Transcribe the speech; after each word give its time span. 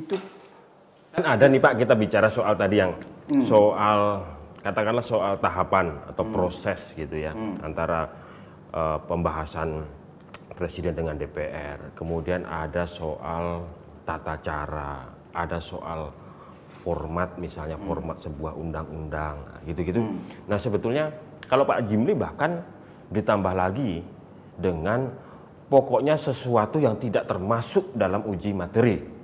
itu. 0.00 0.16
Kan 1.10 1.24
ada 1.26 1.44
nih 1.50 1.60
Pak 1.60 1.74
kita 1.84 1.94
bicara 1.98 2.30
soal 2.30 2.54
tadi 2.54 2.76
yang 2.78 2.92
soal 3.42 4.22
katakanlah 4.60 5.04
soal 5.04 5.34
tahapan 5.40 5.96
atau 6.06 6.24
proses 6.28 6.92
gitu 6.94 7.16
ya 7.16 7.32
antara 7.64 8.06
eh, 8.70 8.98
pembahasan 9.04 9.84
presiden 10.54 10.92
dengan 10.92 11.16
DPR. 11.16 11.96
Kemudian 11.96 12.44
ada 12.44 12.84
soal 12.84 13.64
tata 14.04 14.36
cara, 14.44 15.08
ada 15.32 15.58
soal 15.58 16.12
format 16.70 17.34
misalnya 17.40 17.74
format 17.80 18.20
sebuah 18.20 18.54
undang-undang 18.54 19.64
gitu-gitu. 19.66 20.04
Nah, 20.46 20.58
sebetulnya 20.60 21.10
kalau 21.50 21.66
Pak 21.66 21.88
Jimli 21.90 22.14
bahkan 22.14 22.62
ditambah 23.10 23.54
lagi 23.56 24.04
dengan 24.54 25.10
pokoknya 25.66 26.14
sesuatu 26.14 26.78
yang 26.78 27.00
tidak 27.00 27.26
termasuk 27.26 27.90
dalam 27.96 28.22
uji 28.22 28.54
materi 28.54 29.19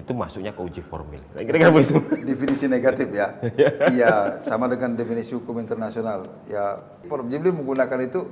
itu 0.00 0.12
masuknya 0.16 0.56
ke 0.56 0.60
uji 0.64 0.80
formil. 0.80 1.20
Kira-kira 1.36 1.68
begitu. 1.68 2.00
definisi 2.30 2.64
negatif 2.66 3.08
ya. 3.12 3.36
Iya, 3.94 4.40
sama 4.40 4.66
dengan 4.66 4.96
definisi 4.96 5.36
hukum 5.36 5.60
internasional. 5.60 6.24
Ya, 6.48 6.80
Prof. 7.04 7.28
Jimli 7.28 7.52
menggunakan 7.52 8.00
itu 8.00 8.24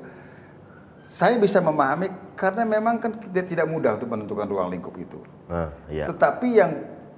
saya 1.08 1.36
bisa 1.40 1.60
memahami 1.60 2.08
karena 2.36 2.64
memang 2.68 3.00
kan 3.00 3.12
kita 3.12 3.44
tidak 3.44 3.66
mudah 3.68 3.96
untuk 3.96 4.08
menentukan 4.12 4.48
ruang 4.48 4.68
lingkup 4.72 4.92
itu. 4.96 5.20
Nah, 5.48 5.72
iya. 5.88 6.04
Tetapi 6.04 6.48
yang 6.52 6.72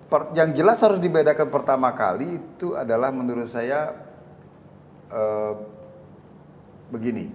per- 0.07 0.31
yang 0.35 0.51
jelas 0.55 0.79
harus 0.83 0.99
dibedakan 1.03 1.51
pertama 1.51 1.91
kali 1.95 2.39
itu 2.39 2.75
adalah 2.75 3.11
menurut 3.11 3.51
saya 3.51 3.95
eh, 5.11 5.53
begini. 6.91 7.35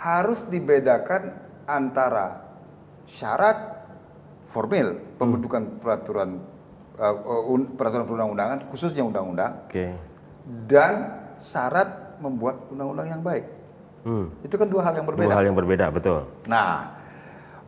Harus 0.00 0.48
dibedakan 0.48 1.36
antara 1.68 2.44
syarat 3.08 3.79
formil 4.50 4.98
pembentukan 5.16 5.78
peraturan 5.78 6.42
eh, 6.98 7.14
un- 7.46 7.70
peraturan 7.78 8.04
perundang-undangan 8.04 8.66
khususnya 8.66 9.06
undang-undang 9.06 9.64
Oke. 9.70 9.94
dan 10.66 11.22
syarat 11.38 12.20
membuat 12.20 12.68
undang-undang 12.68 13.08
yang 13.08 13.22
baik. 13.24 13.46
Hmm. 14.04 14.32
Itu 14.44 14.56
kan 14.60 14.68
dua 14.68 14.84
hal 14.84 14.94
yang 15.00 15.06
berbeda. 15.08 15.28
Dua 15.28 15.36
hal 15.40 15.44
yang 15.48 15.56
berbeda, 15.56 15.86
betul. 15.92 16.28
Nah, 16.48 17.00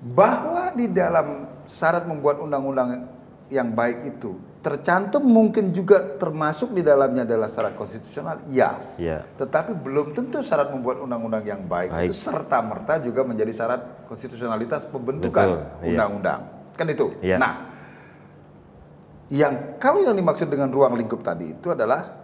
bahwa 0.00 0.72
di 0.72 0.89
dalam 0.92 1.48
syarat 1.64 2.05
membuat 2.05 2.41
undang-undang 2.41 3.08
yang 3.52 3.69
baik 3.72 4.17
itu 4.17 4.36
tercantum 4.62 5.20
mungkin 5.27 5.74
juga 5.74 5.98
termasuk 6.17 6.70
di 6.72 6.86
dalamnya 6.86 7.27
adalah 7.27 7.50
syarat 7.50 7.74
konstitusional, 7.74 8.39
ya. 8.48 8.78
Iya. 8.96 9.27
Tetapi 9.36 9.74
belum 9.74 10.14
tentu 10.14 10.39
syarat 10.41 10.70
membuat 10.70 11.02
undang-undang 11.02 11.42
yang 11.42 11.67
baik, 11.67 11.91
Baik. 11.91 12.06
itu 12.08 12.14
serta 12.14 12.62
merta 12.62 13.02
juga 13.02 13.27
menjadi 13.27 13.52
syarat 13.52 14.06
konstitusionalitas 14.06 14.86
pembentukan 14.86 15.67
iya. 15.83 15.98
undang-undang. 15.98 16.61
Kan 16.72 16.86
itu. 16.86 17.12
Iya. 17.20 17.36
Nah, 17.36 17.52
yang 19.28 19.76
kalau 19.76 20.02
yang 20.02 20.12
dimaksud 20.12 20.46
dengan 20.46 20.68
ruang 20.68 20.92
lingkup 20.94 21.20
tadi 21.20 21.52
itu 21.52 21.68
adalah 21.68 22.20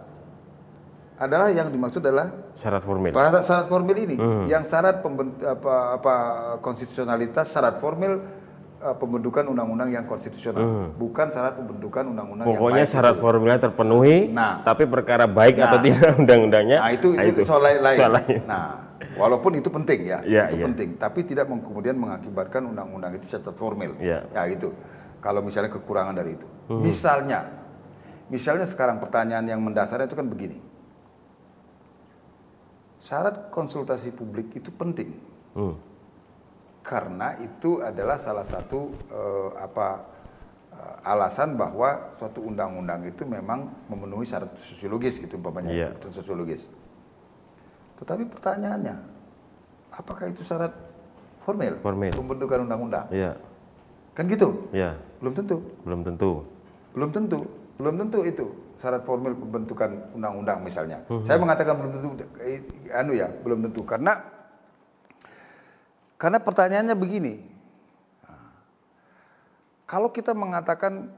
adalah 1.15 1.49
yang 1.49 1.67
dimaksud 1.67 1.99
adalah 1.99 2.31
Syarat 2.53 2.79
formil. 2.79 3.11
pada 3.11 3.41
syarat 3.41 3.67
formil 3.67 3.97
ini, 3.97 4.15
Hmm. 4.15 4.45
yang 4.45 4.63
syarat 4.63 5.01
pembent- 5.01 5.41
apa, 5.41 5.73
apa 5.93 6.13
konstitusionalitas, 6.59 7.45
syarat 7.45 7.75
formil 7.77 8.23
eh, 8.79 8.95
pembentukan 8.95 9.43
undang-undang 9.43 9.91
yang 9.91 10.07
konstitusional, 10.07 10.63
bukan 10.95 11.27
syarat 11.27 11.51
pembentukan 11.53 12.07
undang-undang 12.07 12.39
yang 12.39 12.47
Hmm. 12.47 12.55
Pokoknya 12.55 12.83
baik. 12.83 12.93
syarat 12.95 13.15
formilnya 13.17 13.59
terpenuhi, 13.59 14.31
Nah. 14.31 14.63
tapi 14.63 14.87
perkara 14.87 15.27
baik 15.27 15.59
atau 15.59 15.75
Nah. 15.75 15.83
tidak 15.83 15.99
undang-undangnya. 16.23 16.79
Nah 16.79 16.91
itu 16.93 17.11
itu, 17.13 17.43
soal 17.43 17.59
lain. 17.59 17.83
lain. 17.83 17.99
soal 17.99 18.13
lain. 18.15 18.39
Nah, 18.47 18.88
walaupun 19.19 19.51
itu 19.59 19.67
penting 19.67 19.99
ya, 20.07 20.19
Iya, 20.23 20.47
itu 20.47 20.57
iya. 20.57 20.65
penting, 20.71 20.89
tapi 20.95 21.19
tidak 21.23 21.45
kemudian 21.45 21.99
mengakibatkan 21.99 22.63
undang-undang 22.63 23.13
itu 23.13 23.27
cacat 23.35 23.53
formil. 23.53 23.93
Iya. 23.99 24.23
Ya 24.31 24.43
itu. 24.47 24.71
Kalau 25.19 25.43
misalnya 25.43 25.67
kekurangan 25.67 26.15
dari 26.15 26.39
itu. 26.39 26.47
Hmm. 26.71 26.79
Misalnya, 26.79 27.39
misalnya 28.31 28.63
sekarang 28.63 29.03
pertanyaan 29.03 29.43
yang 29.43 29.59
mendasar 29.59 29.99
itu 29.99 30.15
kan 30.15 30.25
begini. 30.25 30.55
Syarat 32.99 33.47
konsultasi 33.49 34.11
publik 34.11 34.51
itu 34.55 34.71
penting 34.75 35.15
Hmm. 35.49 35.73
karena 36.85 37.33
itu 37.41 37.81
adalah 37.81 38.15
salah 38.15 38.45
satu 38.45 38.91
eh, 39.09 39.49
apa 39.57 40.03
eh, 40.71 41.09
alasan 41.09 41.57
bahwa 41.57 42.13
suatu 42.13 42.43
undang-undang 42.45 43.01
itu 43.03 43.25
memang 43.25 43.65
memenuhi 43.89 44.23
syarat 44.23 44.53
sosiologis 44.55 45.17
gitu 45.17 45.35
umpamanya 45.35 45.71
Iya. 45.73 45.87
kebutuhan 45.89 46.13
sosiologis. 46.13 46.61
Tetapi 47.99 48.23
pertanyaannya, 48.31 48.95
apakah 49.91 50.31
itu 50.31 50.41
syarat 50.41 50.71
formil, 51.43 51.75
Formil. 51.83 52.15
pembentukan 52.15 52.63
undang-undang? 52.63 53.05
Iya, 53.11 53.35
Kan 54.15 54.27
gitu? 54.27 54.67
iya, 54.71 54.95
Belum 55.19 55.35
tentu, 55.35 55.59
belum 55.83 56.01
tentu. 56.03 56.43
belum 56.95 57.09
tentu, 57.11 57.39
belum 57.75 57.95
tentu 57.99 58.19
itu 58.23 58.45
syarat 58.79 59.03
formil 59.03 59.35
pembentukan 59.35 60.15
undang-undang 60.15 60.63
misalnya. 60.63 61.03
Saya 61.21 61.35
mengatakan 61.37 61.75
belum 61.75 61.91
tentu, 61.91 62.23
eh, 62.39 62.63
anu 62.95 63.11
ya, 63.11 63.27
belum 63.27 63.67
tentu 63.67 63.83
karena 63.83 64.15
karena 66.15 66.39
pertanyaannya 66.39 66.95
begini. 66.95 67.35
Kalau 69.83 70.13
kita 70.13 70.31
mengatakan 70.31 71.09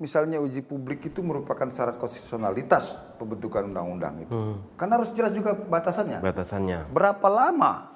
misalnya 0.00 0.40
uji 0.40 0.64
publik 0.64 1.12
itu 1.12 1.20
merupakan 1.20 1.68
syarat 1.68 2.00
konstitusionalitas 2.00 2.96
pembentukan 3.20 3.68
undang-undang 3.68 4.24
itu, 4.24 4.56
kan 4.80 4.88
harus 4.88 5.12
jelas 5.12 5.30
juga 5.36 5.52
batasannya. 5.52 6.24
Batasannya. 6.24 6.88
Berapa 6.88 7.28
lama? 7.28 7.92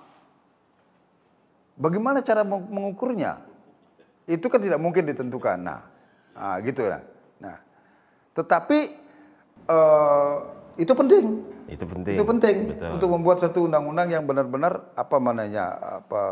Bagaimana 1.74 2.20
cara 2.20 2.44
meng- 2.44 2.68
mengukurnya? 2.68 3.40
Itu 4.28 4.52
kan 4.52 4.60
tidak 4.60 4.78
mungkin 4.78 5.08
ditentukan. 5.08 5.58
Nah, 5.58 5.80
nah 6.36 6.60
gitu 6.60 6.84
ya. 6.84 7.00
Nah, 7.40 7.56
tetapi 8.36 8.78
eh, 9.64 10.34
itu 10.76 10.92
penting. 10.92 11.24
Itu 11.64 11.84
penting. 11.88 12.14
Itu 12.14 12.24
penting 12.28 12.56
Betul. 12.76 12.90
untuk 13.00 13.08
membuat 13.16 13.40
satu 13.40 13.64
undang-undang 13.64 14.12
yang 14.12 14.28
benar-benar 14.28 14.92
apa 14.92 15.16
mananya 15.16 15.72
apa 16.04 16.22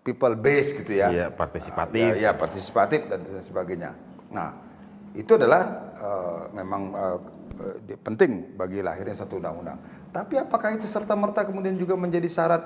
people 0.00 0.32
based 0.40 0.80
gitu 0.80 0.96
ya. 0.96 1.12
Iya, 1.12 1.26
partisipatif. 1.28 2.16
Ya, 2.16 2.30
ya, 2.30 2.30
partisipatif 2.32 3.00
dan 3.12 3.20
sebagainya. 3.44 3.92
Nah, 4.32 4.56
itu 5.16 5.32
adalah 5.32 5.62
eh, 5.96 6.40
memang 6.52 6.82
eh, 6.92 7.18
di- 7.82 7.96
penting 7.96 8.52
bagi 8.52 8.84
lahirnya 8.84 9.16
satu 9.16 9.40
undang-undang. 9.40 9.80
Tapi 10.12 10.36
apakah 10.36 10.72
itu 10.72 10.84
serta 10.84 11.12
merta 11.12 11.42
kemudian 11.42 11.74
juga 11.74 11.96
menjadi 11.96 12.28
syarat 12.28 12.62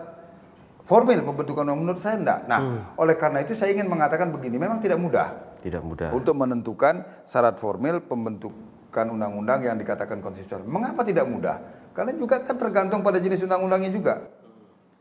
formil 0.82 1.22
pembentukan 1.22 1.62
undang 1.62 1.78
menurut 1.80 1.98
saya 1.98 2.18
enggak. 2.18 2.40
Nah, 2.44 2.60
Hmm. 2.60 2.80
oleh 2.98 3.14
karena 3.14 3.38
itu 3.38 3.54
saya 3.54 3.70
ingin 3.70 3.86
mengatakan 3.86 4.28
begini, 4.28 4.58
memang 4.58 4.78
tidak 4.78 4.98
mudah 4.98 5.38
Tidak 5.62 5.78
mudah. 5.80 6.10
untuk 6.10 6.34
menentukan 6.34 7.06
syarat 7.22 7.54
formil 7.54 8.02
pembentukan 8.02 9.06
undang-undang 9.06 9.62
yang 9.62 9.76
dikatakan 9.76 10.18
konstitusional. 10.18 10.66
Mengapa 10.66 11.06
tidak 11.06 11.26
mudah? 11.26 11.62
Karena 11.90 12.10
juga 12.12 12.42
kan 12.42 12.54
tergantung 12.54 13.02
pada 13.02 13.18
jenis 13.18 13.38
undang-undangnya 13.40 13.90
juga. 13.90 14.14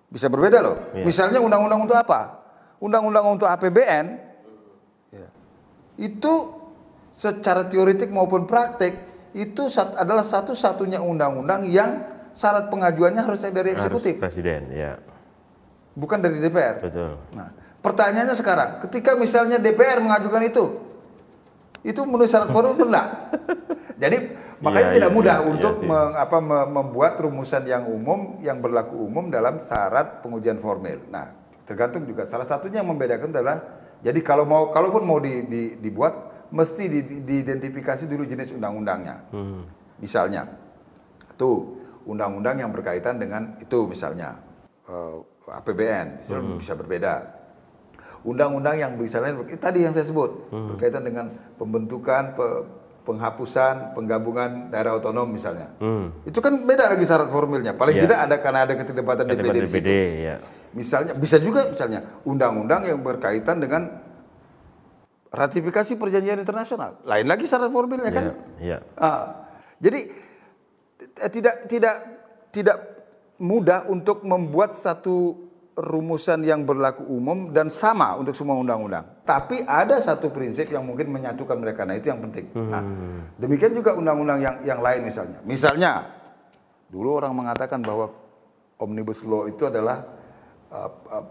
Bisa 0.10 0.26
berbeda 0.26 0.62
loh. 0.62 0.78
Iya. 0.92 1.06
Misalnya 1.06 1.40
undang-undang 1.40 1.82
untuk 1.82 1.98
apa? 1.98 2.38
Undang-undang 2.78 3.26
untuk 3.28 3.46
APBN 3.46 4.06
ya, 5.10 5.28
itu 5.98 6.34
secara 7.20 7.68
teoretik 7.68 8.08
maupun 8.08 8.48
praktek 8.48 8.96
itu 9.36 9.68
sat- 9.68 10.00
adalah 10.00 10.24
satu-satunya 10.24 11.04
undang-undang 11.04 11.68
yang 11.68 12.00
syarat 12.32 12.72
pengajuannya 12.72 13.20
harus 13.20 13.44
dari 13.44 13.76
Harus 13.76 13.84
eksekutif, 13.84 14.24
presiden, 14.24 14.72
ya. 14.72 14.96
bukan 15.92 16.24
dari 16.24 16.40
DPR. 16.40 16.80
Betul. 16.80 17.20
Nah, 17.36 17.52
pertanyaannya 17.84 18.36
sekarang, 18.40 18.70
ketika 18.88 19.20
misalnya 19.20 19.60
DPR 19.60 20.00
mengajukan 20.00 20.48
itu, 20.48 20.64
itu 21.84 22.00
menurut 22.08 22.32
syarat 22.32 22.48
atau 22.48 22.72
enggak? 22.72 23.08
Jadi 24.02 24.18
makanya 24.64 24.88
Iya, 24.88 24.96
tidak 24.96 25.12
iya, 25.12 25.18
mudah 25.20 25.38
iya, 25.44 25.46
untuk 25.46 25.74
iya. 25.84 25.88
meng- 25.92 26.16
apa, 26.16 26.38
me- 26.40 26.70
membuat 26.72 27.20
rumusan 27.20 27.68
yang 27.68 27.84
umum, 27.84 28.40
yang 28.40 28.64
berlaku 28.64 28.96
umum 28.96 29.28
dalam 29.28 29.60
syarat 29.60 30.24
pengujian 30.24 30.56
formil. 30.58 31.04
Nah, 31.12 31.36
tergantung 31.68 32.08
juga 32.08 32.24
salah 32.24 32.48
satunya 32.48 32.80
yang 32.80 32.88
membedakan 32.88 33.30
adalah, 33.30 33.60
jadi 34.00 34.20
kalau 34.24 34.48
mau, 34.48 34.72
kalaupun 34.72 35.04
mau 35.04 35.20
di- 35.20 35.44
di- 35.44 35.74
dibuat, 35.76 36.29
mesti 36.50 36.84
di- 36.90 37.06
di- 37.06 37.22
diidentifikasi 37.22 38.04
dulu 38.06 38.24
jenis 38.24 38.52
undang-undangnya. 38.52 39.16
Hmm. 39.30 39.64
Misalnya, 40.00 40.48
tuh 41.36 41.78
undang-undang 42.06 42.58
yang 42.58 42.72
berkaitan 42.72 43.18
dengan 43.18 43.58
itu 43.58 43.86
misalnya 43.86 44.40
eh, 44.86 45.16
APBN, 45.50 46.22
misalnya 46.22 46.58
bisa 46.58 46.74
berbeda. 46.74 47.14
Undang-undang 48.20 48.76
yang 48.76 48.92
misalnya 48.94 49.32
tadi 49.56 49.88
yang 49.88 49.96
saya 49.96 50.04
sebut 50.04 50.52
berkaitan 50.52 51.08
dengan 51.08 51.32
pembentukan, 51.56 52.36
pe- 52.36 52.64
penghapusan, 53.08 53.96
penggabungan 53.96 54.70
daerah 54.70 54.94
otonom 54.94 55.26
misalnya. 55.26 55.72
Hmm. 55.80 56.12
Itu 56.28 56.44
kan 56.44 56.62
beda 56.62 56.92
lagi 56.92 57.08
syarat 57.08 57.32
formilnya. 57.32 57.74
Paling 57.74 57.96
Iya. 57.96 58.04
tidak 58.06 58.20
ada 58.28 58.36
karena 58.38 58.60
ada 58.68 58.74
keterlibatan 58.76 59.24
DPD 59.26 59.40
Ketua 59.40 59.54
di 59.56 59.62
DPD, 59.64 59.72
situ. 59.72 59.90
ya. 60.22 60.36
Misalnya 60.70 61.14
bisa 61.18 61.38
juga 61.42 61.66
misalnya 61.66 62.00
undang-undang 62.22 62.86
yang 62.86 63.00
berkaitan 63.02 63.58
dengan 63.58 63.88
ratifikasi 65.30 65.94
perjanjian 65.96 66.42
internasional. 66.42 66.98
Lain 67.06 67.26
lagi 67.30 67.46
syarat 67.46 67.70
formilnya 67.70 68.12
kan. 68.12 68.26
Ya, 68.58 68.78
ya. 68.78 68.78
Ah, 68.98 69.46
jadi 69.78 70.10
tidak 71.30 71.56
tidak 71.70 71.96
tidak 72.50 72.78
mudah 73.40 73.88
untuk 73.88 74.26
membuat 74.26 74.76
satu 74.76 75.48
rumusan 75.80 76.44
yang 76.44 76.68
berlaku 76.68 77.08
umum 77.08 77.56
dan 77.56 77.72
sama 77.72 78.20
untuk 78.20 78.36
semua 78.36 78.60
undang-undang. 78.60 79.24
Tapi 79.24 79.64
ada 79.64 79.96
satu 80.04 80.28
prinsip 80.28 80.68
yang 80.68 80.84
mungkin 80.84 81.08
menyatukan 81.08 81.56
mereka. 81.56 81.88
Nah, 81.88 81.96
itu 81.96 82.12
yang 82.12 82.20
penting. 82.20 82.52
Nah, 82.52 82.84
demikian 83.40 83.72
juga 83.72 83.96
undang-undang 83.96 84.44
yang 84.44 84.56
yang 84.68 84.80
lain 84.84 85.08
misalnya. 85.08 85.40
Misalnya, 85.48 86.04
dulu 86.92 87.16
orang 87.16 87.32
mengatakan 87.32 87.80
bahwa 87.80 88.12
omnibus 88.76 89.24
law 89.24 89.48
itu 89.48 89.72
adalah 89.72 90.04
uh, 90.68 90.92
uh, 91.16 91.26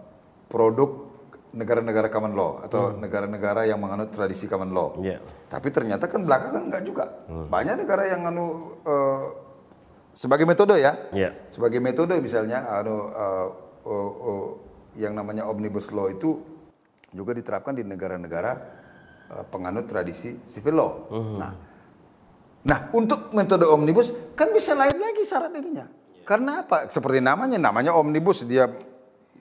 produk 0.48 1.07
negara-negara 1.52 2.12
common 2.12 2.32
law 2.36 2.60
atau 2.60 2.92
negara-negara 2.96 3.64
yang 3.64 3.80
menganut 3.80 4.12
tradisi 4.12 4.44
common 4.44 4.70
law. 4.72 5.00
Iya. 5.00 5.20
Tapi 5.48 5.68
ternyata 5.72 6.04
kan 6.06 6.24
belakangan 6.24 6.62
enggak 6.68 6.82
juga. 6.84 7.04
Banyak 7.28 7.84
negara 7.84 8.04
yang 8.04 8.28
anu 8.28 8.76
uh, 8.84 9.22
sebagai 10.12 10.44
metode 10.44 10.76
ya. 10.76 10.92
Iya. 11.12 11.32
Sebagai 11.48 11.80
metode 11.80 12.20
misalnya 12.20 12.68
anu 12.68 13.08
uh, 13.08 13.48
uh, 13.88 14.12
uh, 14.28 14.46
yang 14.98 15.16
namanya 15.16 15.48
omnibus 15.48 15.88
law 15.94 16.12
itu 16.12 16.40
juga 17.08 17.32
diterapkan 17.32 17.72
di 17.72 17.84
negara-negara 17.86 18.52
uh, 19.32 19.44
penganut 19.48 19.88
tradisi 19.88 20.36
civil 20.44 20.74
law. 20.76 20.92
Nah, 21.38 21.52
Nah, 22.66 22.90
untuk 22.90 23.30
metode 23.32 23.64
omnibus 23.64 24.10
kan 24.34 24.50
bisa 24.50 24.74
lain 24.74 24.98
lagi 24.98 25.22
syarat 25.22 25.54
ininya. 25.54 25.86
Karena 26.26 26.66
apa? 26.66 26.90
Seperti 26.90 27.22
namanya, 27.22 27.56
namanya 27.56 27.94
omnibus 27.94 28.44
dia 28.44 28.68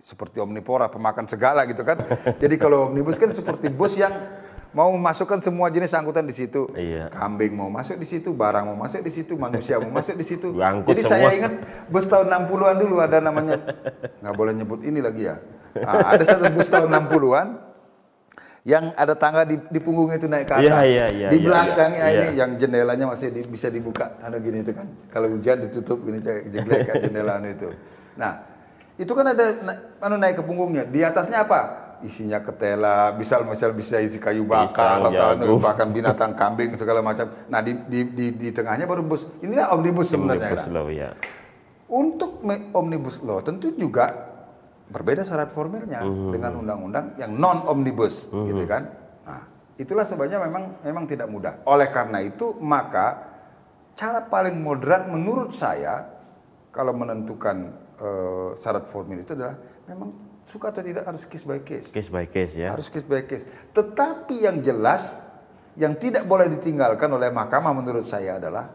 seperti 0.02 0.38
omnipora, 0.38 0.88
pemakan 0.88 1.26
segala 1.26 1.66
gitu 1.66 1.82
kan. 1.82 1.98
Jadi 2.42 2.56
kalau 2.56 2.90
omnibus 2.92 3.18
kan 3.18 3.34
seperti 3.34 3.68
bus 3.72 3.98
yang 3.98 4.14
mau 4.76 4.94
memasukkan 4.94 5.42
semua 5.42 5.74
jenis 5.74 5.94
angkutan 5.96 6.28
di 6.28 6.36
situ. 6.36 6.70
Iya. 6.78 7.10
Kambing 7.10 7.58
mau 7.58 7.72
masuk 7.72 7.98
di 7.98 8.08
situ, 8.08 8.30
barang 8.36 8.68
mau 8.68 8.78
masuk 8.78 9.02
di 9.02 9.12
situ, 9.12 9.34
manusia 9.40 9.82
mau 9.82 9.90
masuk 9.90 10.16
di 10.20 10.26
situ. 10.26 10.54
Jadi 10.54 11.02
semua. 11.02 11.12
saya 11.18 11.28
ingat 11.34 11.54
bus 11.90 12.06
tahun 12.06 12.28
60-an 12.30 12.76
dulu 12.78 12.96
ada 13.02 13.18
namanya 13.18 13.58
nggak 14.22 14.36
boleh 14.38 14.54
nyebut 14.54 14.86
ini 14.86 15.02
lagi 15.02 15.26
ya. 15.30 15.42
Ah, 15.82 16.14
ada 16.14 16.24
satu 16.26 16.50
bus 16.54 16.70
tahun 16.70 16.90
60-an 16.94 17.48
yang 18.68 18.92
ada 19.00 19.16
tangga 19.16 19.48
di, 19.48 19.56
di 19.72 19.80
punggung 19.80 20.12
itu 20.12 20.28
naik 20.28 20.52
ke 20.52 20.54
atas. 20.60 20.68
Iya, 20.68 20.80
iya, 20.84 21.06
iya, 21.08 21.28
di 21.32 21.40
iya, 21.40 21.46
belakangnya 21.48 22.04
iya. 22.04 22.12
ini 22.20 22.28
yang 22.36 22.52
jendelanya 22.60 23.06
masih 23.08 23.32
di- 23.32 23.48
bisa 23.48 23.72
dibuka. 23.72 24.20
Anu 24.20 24.44
gini 24.44 24.60
itu 24.60 24.76
kan. 24.76 24.84
Kalau 25.08 25.32
hujan 25.32 25.64
ditutup 25.64 26.04
gini 26.04 26.20
jeglek 26.22 26.84
kan 26.84 26.96
jendela 27.00 27.40
anu 27.40 27.48
itu. 27.48 27.72
Nah, 28.20 28.57
itu 28.98 29.12
kan 29.14 29.26
ada 29.30 29.46
anu 30.02 30.18
naik 30.18 30.42
ke 30.42 30.44
punggungnya. 30.44 30.84
Di 30.90 31.06
atasnya 31.06 31.46
apa? 31.46 31.86
Isinya 32.02 32.42
ketela, 32.42 33.14
bisa 33.14 33.42
misal 33.42 33.74
bisa 33.74 33.98
isi 33.98 34.22
kayu 34.22 34.46
bakar 34.46 35.02
Pisang, 35.02 35.14
atau 35.14 35.26
anu, 35.34 35.58
bahkan 35.58 35.90
binatang 35.90 36.34
kambing 36.38 36.74
segala 36.78 37.02
macam. 37.02 37.26
Nah, 37.50 37.62
di, 37.62 37.74
di, 37.90 38.06
di, 38.14 38.26
di 38.38 38.50
tengahnya 38.54 38.86
baru 38.86 39.02
bus. 39.06 39.26
Inilah 39.42 39.74
omnibus 39.74 40.14
sebenarnya. 40.14 40.54
Omnibus 40.54 40.66
kan. 40.66 40.74
law 40.78 40.88
ya. 40.90 41.10
Untuk 41.88 42.42
omnibus 42.74 43.24
law 43.26 43.42
tentu 43.42 43.74
juga 43.74 44.14
berbeda 44.88 45.26
syarat 45.26 45.50
formilnya 45.50 46.04
dengan 46.06 46.62
undang-undang 46.62 47.18
yang 47.18 47.34
non 47.34 47.66
omnibus, 47.66 48.30
gitu 48.30 48.64
kan? 48.70 48.88
Nah, 49.26 49.42
itulah 49.78 50.06
sebabnya 50.06 50.38
memang 50.42 50.82
memang 50.86 51.06
tidak 51.10 51.30
mudah. 51.30 51.66
Oleh 51.66 51.90
karena 51.90 52.22
itu 52.22 52.58
maka 52.62 53.26
cara 53.98 54.22
paling 54.22 54.58
moderat 54.62 55.10
menurut 55.10 55.50
saya 55.50 56.06
kalau 56.70 56.94
menentukan 56.94 57.87
eh, 57.98 58.50
syarat 58.58 58.86
formil 58.90 59.22
itu 59.22 59.34
adalah 59.34 59.58
memang 59.90 60.40
suka 60.48 60.72
atau 60.72 60.82
tidak 60.86 61.04
harus 61.04 61.28
case 61.28 61.44
by 61.44 61.60
case. 61.62 61.92
Case 61.92 62.10
by 62.10 62.26
case 62.30 62.54
ya. 62.56 62.72
Harus 62.72 62.88
case 62.88 63.04
by 63.04 63.24
case. 63.28 63.44
Tetapi 63.76 64.48
yang 64.48 64.64
jelas 64.64 65.18
yang 65.78 65.94
tidak 66.00 66.26
boleh 66.26 66.50
ditinggalkan 66.50 67.12
oleh 67.12 67.30
mahkamah 67.30 67.74
menurut 67.76 68.08
saya 68.08 68.42
adalah 68.42 68.74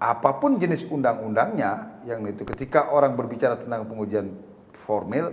apa 0.00 0.30
pun 0.40 0.56
jenis 0.56 0.88
undang-undangnya 0.88 2.00
yang 2.08 2.24
itu 2.24 2.48
ketika 2.48 2.88
orang 2.88 3.12
berbicara 3.12 3.60
tentang 3.60 3.84
pengujian 3.84 4.32
formil 4.72 5.28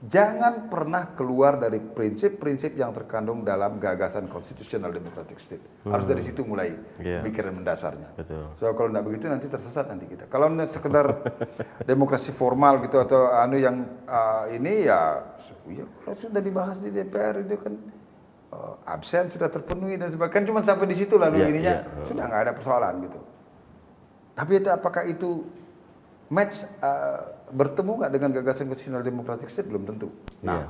jangan 0.00 0.72
pernah 0.72 1.12
keluar 1.12 1.60
dari 1.60 1.76
prinsip-prinsip 1.76 2.72
yang 2.72 2.88
terkandung 2.96 3.44
dalam 3.44 3.76
gagasan 3.76 4.32
konstitusional 4.32 4.88
democratic 4.88 5.36
state. 5.36 5.60
Harus 5.84 6.08
dari 6.08 6.24
situ 6.24 6.40
mulai 6.48 6.72
Iya. 6.96 7.20
pikiran 7.20 7.60
mendasarnya. 7.60 8.16
Betul. 8.16 8.48
So 8.56 8.72
kalau 8.72 8.88
tidak 8.88 9.04
begitu 9.04 9.28
nanti 9.28 9.46
tersesat 9.52 9.92
nanti 9.92 10.08
kita. 10.08 10.24
Kalau 10.32 10.48
sekedar 10.64 11.20
demokrasi 11.90 12.32
formal 12.32 12.80
gitu 12.80 12.96
atau 12.96 13.28
anu 13.28 13.60
yang 13.60 13.84
ah, 14.08 14.48
ini 14.48 14.88
ya, 14.88 15.20
ya 15.68 15.84
kalau 16.04 16.16
sudah 16.16 16.40
dibahas 16.40 16.80
di 16.80 16.88
DPR 16.88 17.44
itu 17.44 17.60
kan 17.60 17.76
ah, 18.56 18.96
absen 18.96 19.28
sudah 19.28 19.52
terpenuhi 19.52 20.00
dan 20.00 20.08
sebagainya. 20.08 20.32
Kan 20.32 20.44
cuma 20.48 20.60
sampai 20.64 20.88
di 20.88 20.96
situ 20.96 21.20
lalu 21.20 21.44
Iya, 21.44 21.46
ininya 21.52 21.74
iya. 21.84 22.04
sudah 22.08 22.24
nggak 22.24 22.42
ada 22.48 22.52
persoalan 22.56 22.94
gitu. 23.04 23.20
Tapi 24.32 24.52
itu 24.64 24.68
apakah 24.72 25.04
itu 25.04 25.44
match 26.32 26.64
ah, 26.80 27.36
bertemu 27.50 27.90
nggak 28.00 28.12
dengan 28.14 28.30
gagasan 28.40 28.66
konstitusional 28.70 29.02
demokratik 29.04 29.50
state 29.50 29.66
belum 29.66 29.84
tentu. 29.86 30.08
Nah, 30.42 30.66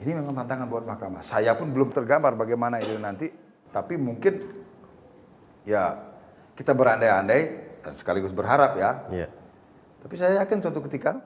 ini 0.00 0.16
memang 0.16 0.32
tantangan 0.36 0.68
buat 0.68 0.84
mahkamah. 0.84 1.20
Saya 1.24 1.52
pun 1.56 1.72
belum 1.72 1.92
tergambar 1.92 2.36
bagaimana 2.36 2.80
itu 2.80 2.96
nanti, 2.96 3.28
tapi 3.72 4.00
mungkin 4.00 4.48
ya 5.64 5.96
kita 6.56 6.72
berandai-andai 6.72 7.42
dan 7.80 7.92
sekaligus 7.96 8.32
berharap 8.32 8.76
ya. 8.76 8.90
Iya. 9.08 9.28
Tapi 10.00 10.14
saya 10.16 10.44
yakin 10.44 10.60
suatu 10.64 10.80
ketika 10.88 11.20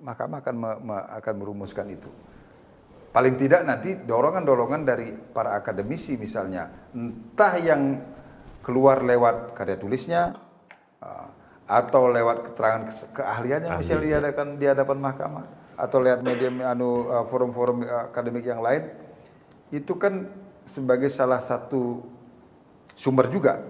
mahkamah 0.00 0.40
akan 0.44 0.54
me- 0.56 0.80
me- 0.80 1.06
akan 1.20 1.34
merumuskan 1.36 1.88
itu. 1.88 2.08
Paling 3.10 3.34
tidak 3.34 3.66
nanti 3.66 3.98
dorongan-dorongan 3.98 4.82
dari 4.86 5.10
para 5.10 5.58
akademisi 5.58 6.14
misalnya, 6.14 6.70
entah 6.94 7.58
yang 7.58 7.98
keluar 8.62 9.02
lewat 9.02 9.56
karya 9.56 9.76
tulisnya 9.80 10.36
atau 11.70 12.10
lewat 12.10 12.50
keterangan 12.50 12.82
keahliannya 13.14 13.78
misalnya 13.78 14.02
di 14.02 14.12
hadapan 14.18 14.46
di 14.58 14.66
hadapan 14.66 14.98
mahkamah. 14.98 15.46
Atau 15.78 16.02
lewat 16.02 16.26
media 16.26 16.50
anu 16.66 17.06
uh, 17.06 17.22
forum-forum 17.30 17.86
uh, 17.86 18.10
akademik 18.10 18.42
yang 18.42 18.58
lain. 18.58 18.90
Itu 19.70 19.94
kan 19.94 20.26
sebagai 20.66 21.06
salah 21.06 21.38
satu 21.38 22.02
sumber 22.98 23.30
juga. 23.30 23.62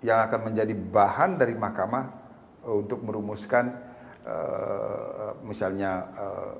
Yang 0.00 0.18
akan 0.30 0.40
menjadi 0.48 0.72
bahan 0.72 1.36
dari 1.36 1.52
mahkamah 1.52 2.04
eh, 2.64 2.72
untuk 2.72 3.04
merumuskan 3.04 3.68
eh, 4.24 5.30
misalnya 5.44 6.08
eh, 6.16 6.52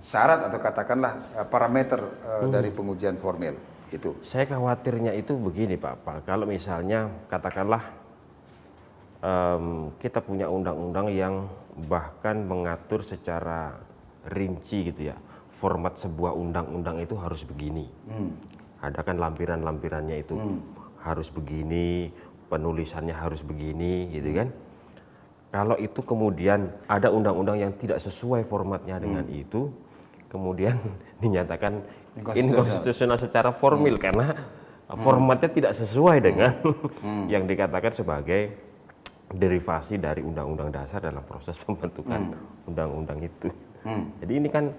syarat 0.00 0.48
atau 0.48 0.56
katakanlah 0.56 1.12
eh, 1.36 1.44
parameter 1.44 2.00
eh, 2.00 2.48
dari 2.48 2.72
pengujian 2.72 3.20
formil. 3.20 3.52
Itu. 3.92 4.16
Saya 4.24 4.48
khawatirnya 4.48 5.12
itu 5.12 5.36
begini 5.36 5.76
Pak 5.76 5.94
Pak. 6.02 6.16
Kalau 6.24 6.48
misalnya 6.48 7.12
katakanlah 7.28 8.05
em, 9.20 9.92
kita 10.00 10.20
punya 10.24 10.48
undang-undang 10.48 11.12
yang 11.12 11.48
bahkan 11.88 12.44
mengatur 12.44 13.04
secara 13.04 13.76
rinci 14.28 14.92
gitu 14.92 15.12
ya. 15.12 15.16
Format 15.52 15.96
sebuah 15.96 16.36
undang-undang 16.36 17.00
itu 17.00 17.16
harus 17.16 17.44
begini. 17.48 17.88
Ada 18.84 19.00
kan 19.00 19.16
lampiran-lampirannya 19.16 20.20
itu 20.20 20.36
harus 21.00 21.32
begini, 21.32 22.12
penulisannya 22.52 23.16
harus 23.16 23.40
begini 23.40 24.12
gitu 24.12 24.30
kan. 24.36 24.48
Kalau 25.54 25.76
itu 25.80 26.04
kemudian 26.04 26.68
ada 26.84 27.08
undang-undang 27.08 27.56
yang 27.56 27.72
tidak 27.72 27.96
sesuai 28.02 28.44
formatnya 28.44 29.00
dengan 29.00 29.24
itu, 29.32 29.72
kemudian 30.28 30.76
dinyatakan 31.22 31.80
inkonstitusional 32.36 33.16
secara 33.16 33.48
formil 33.48 33.96
karena 33.96 34.36
formatnya 35.00 35.48
tidak 35.48 35.72
sesuai 35.72 36.18
dengan 36.20 36.52
yang 37.32 37.48
dikatakan 37.48 37.92
sebagai 37.96 38.54
derivasi 39.26 39.98
dari 39.98 40.22
undang-undang 40.22 40.70
dasar 40.70 41.02
dalam 41.02 41.22
proses 41.22 41.58
pembentukan 41.64 42.34
undang-undang 42.64 43.18
itu. 43.22 43.50
Jadi 44.18 44.32
ini 44.34 44.48
kan 44.50 44.74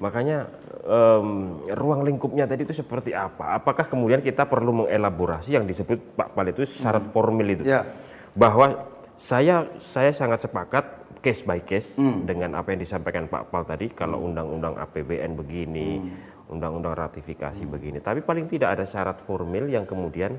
makanya 0.00 0.48
em, 0.80 1.60
ruang 1.76 2.00
lingkupnya 2.00 2.48
tadi 2.48 2.64
itu 2.64 2.72
seperti 2.72 3.12
apa? 3.12 3.60
Apakah 3.60 3.84
kemudian 3.84 4.24
kita 4.24 4.48
perlu 4.48 4.84
mengelaborasi 4.84 5.60
yang 5.60 5.68
disebut 5.68 6.16
Pak 6.16 6.32
Pal 6.32 6.48
itu 6.48 6.64
syarat 6.64 7.04
formil 7.04 7.60
itu? 7.60 7.64
Ya. 7.68 7.84
bahwa 8.30 8.86
saya 9.18 9.66
saya 9.76 10.14
sangat 10.14 10.40
sepakat 10.40 10.86
case 11.20 11.44
by 11.44 11.60
case 11.60 12.00
Hmm. 12.00 12.24
dengan 12.24 12.56
apa 12.56 12.72
yang 12.72 12.80
disampaikan 12.80 13.28
Pak 13.28 13.52
Pal 13.52 13.66
tadi 13.66 13.92
kalau 13.92 14.24
undang-undang 14.24 14.78
APBN 14.78 15.36
begini, 15.36 16.00
Hmm. 16.00 16.56
undang-undang 16.56 16.96
ratifikasi 16.96 17.60
begini, 17.68 18.00
tapi 18.00 18.24
paling 18.24 18.48
tidak 18.48 18.78
ada 18.78 18.88
syarat 18.88 19.20
formil 19.20 19.68
yang 19.68 19.84
kemudian 19.84 20.38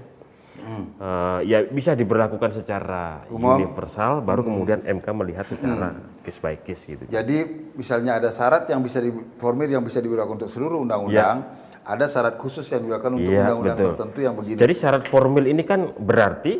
eh, 0.59 1.39
ya 1.43 1.59
bisa 1.65 1.93
diberlakukan 1.93 2.51
secara 2.53 3.23
Hmm. 3.25 3.33
Umum. 3.33 3.49
Hmm. 3.49 3.57
universal, 3.61 4.21
baru 4.21 4.41
kemudian 4.41 4.79
MK 4.81 5.07
melihat 5.11 5.45
secara 5.45 5.93
case 6.19 6.37
by 6.37 6.55
case 6.57 6.83
gitu. 6.85 7.03
Jadi 7.05 7.37
misalnya 7.73 8.15
ada 8.15 8.29
syarat 8.29 8.67
yang 8.67 8.79
bisa 8.79 8.97
di 8.97 9.09
formil 9.35 9.67
yang 9.67 9.81
bisa 9.81 9.97
diberlakukan 9.97 10.37
untuk 10.37 10.51
seluruh 10.51 10.81
undang-undang, 10.81 11.49
ada 11.81 12.05
syarat 12.05 12.37
khusus 12.37 12.67
yang 12.67 12.81
diberlakukan 12.81 13.13
untuk 13.15 13.31
Iya, 13.31 13.41
undang-undang 13.41 13.75
betul. 13.75 13.89
tertentu 13.91 14.19
yang 14.21 14.33
begini. 14.35 14.57
Jadi 14.57 14.73
syarat 14.73 15.03
formil 15.03 15.45
ini 15.45 15.63
kan 15.63 15.79
berarti 15.93 16.53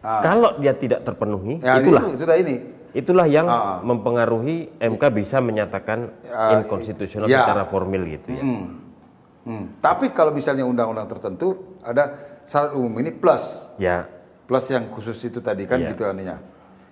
kalau 0.00 0.56
dia 0.56 0.72
tidak 0.72 1.00
terpenuhi, 1.02 1.60
Ah. 1.60 1.76
Ya, 1.76 1.80
itulah 1.80 2.02
itu 2.06 2.18
sudah 2.20 2.36
ini. 2.36 2.56
Itulah 2.94 3.26
yang 3.26 3.44
Ah. 3.44 3.82
mempengaruhi 3.82 4.78
MK 4.78 5.02
bisa 5.10 5.40
menyatakan 5.40 6.14
Ya, 6.22 6.60
inkonstitusional 6.60 7.26
ya. 7.26 7.42
secara 7.42 7.64
formil 7.64 8.06
gitu 8.08 8.30
ya. 8.30 8.40
Hmm. 8.40 9.76
Tapi 9.76 10.08
kalau 10.10 10.32
misalnya 10.32 10.64
undang-undang 10.64 11.04
tertentu 11.04 11.76
ada 11.84 12.16
syarat 12.44 12.76
umum 12.76 12.92
ini 13.00 13.10
plus 13.10 13.74
Ya, 13.80 14.06
plus 14.46 14.70
yang 14.70 14.86
khusus 14.92 15.18
itu 15.24 15.42
tadi 15.42 15.66
kan 15.66 15.82
Iya. 15.82 15.90
gitu 15.92 16.02
aninya. 16.06 16.38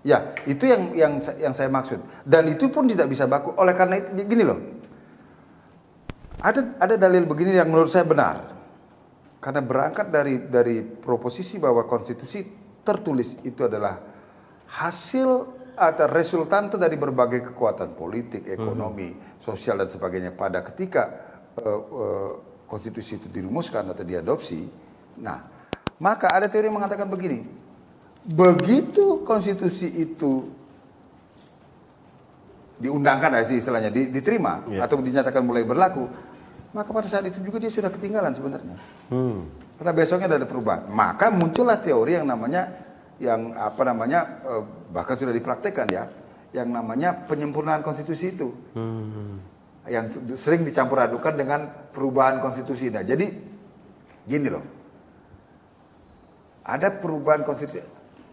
Ya, 0.02 0.34
itu 0.50 0.66
yang 0.66 0.90
yang 0.98 1.12
yang 1.38 1.54
saya 1.54 1.70
maksud. 1.70 2.02
Dan 2.26 2.50
itu 2.50 2.66
pun 2.74 2.90
tidak 2.90 3.06
bisa 3.06 3.30
baku. 3.30 3.54
Oleh 3.54 3.70
karena 3.78 4.02
itu 4.02 4.10
gini 4.26 4.42
loh. 4.42 4.58
Ada 6.42 6.74
ada 6.82 6.94
dalil 6.98 7.22
begini 7.22 7.54
yang 7.54 7.70
menurut 7.70 7.86
saya 7.86 8.02
benar. 8.02 8.50
Karena 9.38 9.62
berangkat 9.62 10.10
dari 10.10 10.42
dari 10.42 10.82
proposisi 10.82 11.62
bahwa 11.62 11.86
konstitusi 11.86 12.42
tertulis 12.82 13.38
itu 13.46 13.62
adalah 13.62 14.02
hasil 14.74 15.30
atau 15.72 16.06
resultante 16.10 16.76
dari 16.76 16.98
berbagai 16.98 17.54
kekuatan 17.54 17.94
politik, 17.94 18.44
ekonomi, 18.50 19.14
hmm. 19.14 19.38
sosial 19.38 19.78
dan 19.78 19.88
sebagainya 19.88 20.34
pada 20.34 20.66
ketika 20.66 21.02
uh, 21.62 21.78
uh, 21.78 22.32
konstitusi 22.66 23.22
itu 23.22 23.30
dirumuskan 23.30 23.86
atau 23.86 24.02
diadopsi. 24.02 24.81
Nah, 25.20 25.44
maka 26.00 26.32
ada 26.32 26.48
teori 26.48 26.70
yang 26.70 26.78
mengatakan 26.78 27.08
begini, 27.10 27.44
begitu 28.22 29.26
konstitusi 29.26 29.90
itu 29.90 30.62
diundangkan 32.82 33.46
sih 33.46 33.62
istilahnya 33.62 33.94
diterima 33.94 34.66
yeah. 34.66 34.82
atau 34.82 34.98
dinyatakan 34.98 35.46
mulai 35.46 35.62
berlaku 35.62 36.02
maka 36.74 36.90
pada 36.90 37.06
saat 37.06 37.30
itu 37.30 37.38
juga 37.46 37.62
dia 37.62 37.70
sudah 37.70 37.94
ketinggalan 37.94 38.34
sebenarnya 38.34 38.76
hmm. 39.14 39.38
karena 39.78 39.92
besoknya 39.94 40.26
ada 40.26 40.48
perubahan 40.50 40.90
maka 40.90 41.30
muncullah 41.30 41.78
teori 41.78 42.18
yang 42.18 42.26
namanya 42.26 42.74
yang 43.22 43.54
apa 43.54 43.82
namanya 43.86 44.42
eh, 44.42 44.62
bahkan 44.90 45.14
sudah 45.14 45.30
dipraktekkan 45.30 45.86
ya 45.94 46.10
yang 46.50 46.74
namanya 46.74 47.14
penyempurnaan 47.30 47.86
konstitusi 47.86 48.34
itu 48.34 48.50
hmm. 48.74 49.34
yang 49.86 50.10
sering 50.34 50.66
dicampur 50.66 51.06
adukan 51.06 51.38
dengan 51.38 51.70
perubahan 51.94 52.42
konstitusi 52.42 52.90
nah 52.90 53.06
jadi 53.06 53.30
gini 54.26 54.48
loh 54.50 54.81
ada 56.62 56.88
perubahan 56.94 57.42
konstitusi 57.42 57.82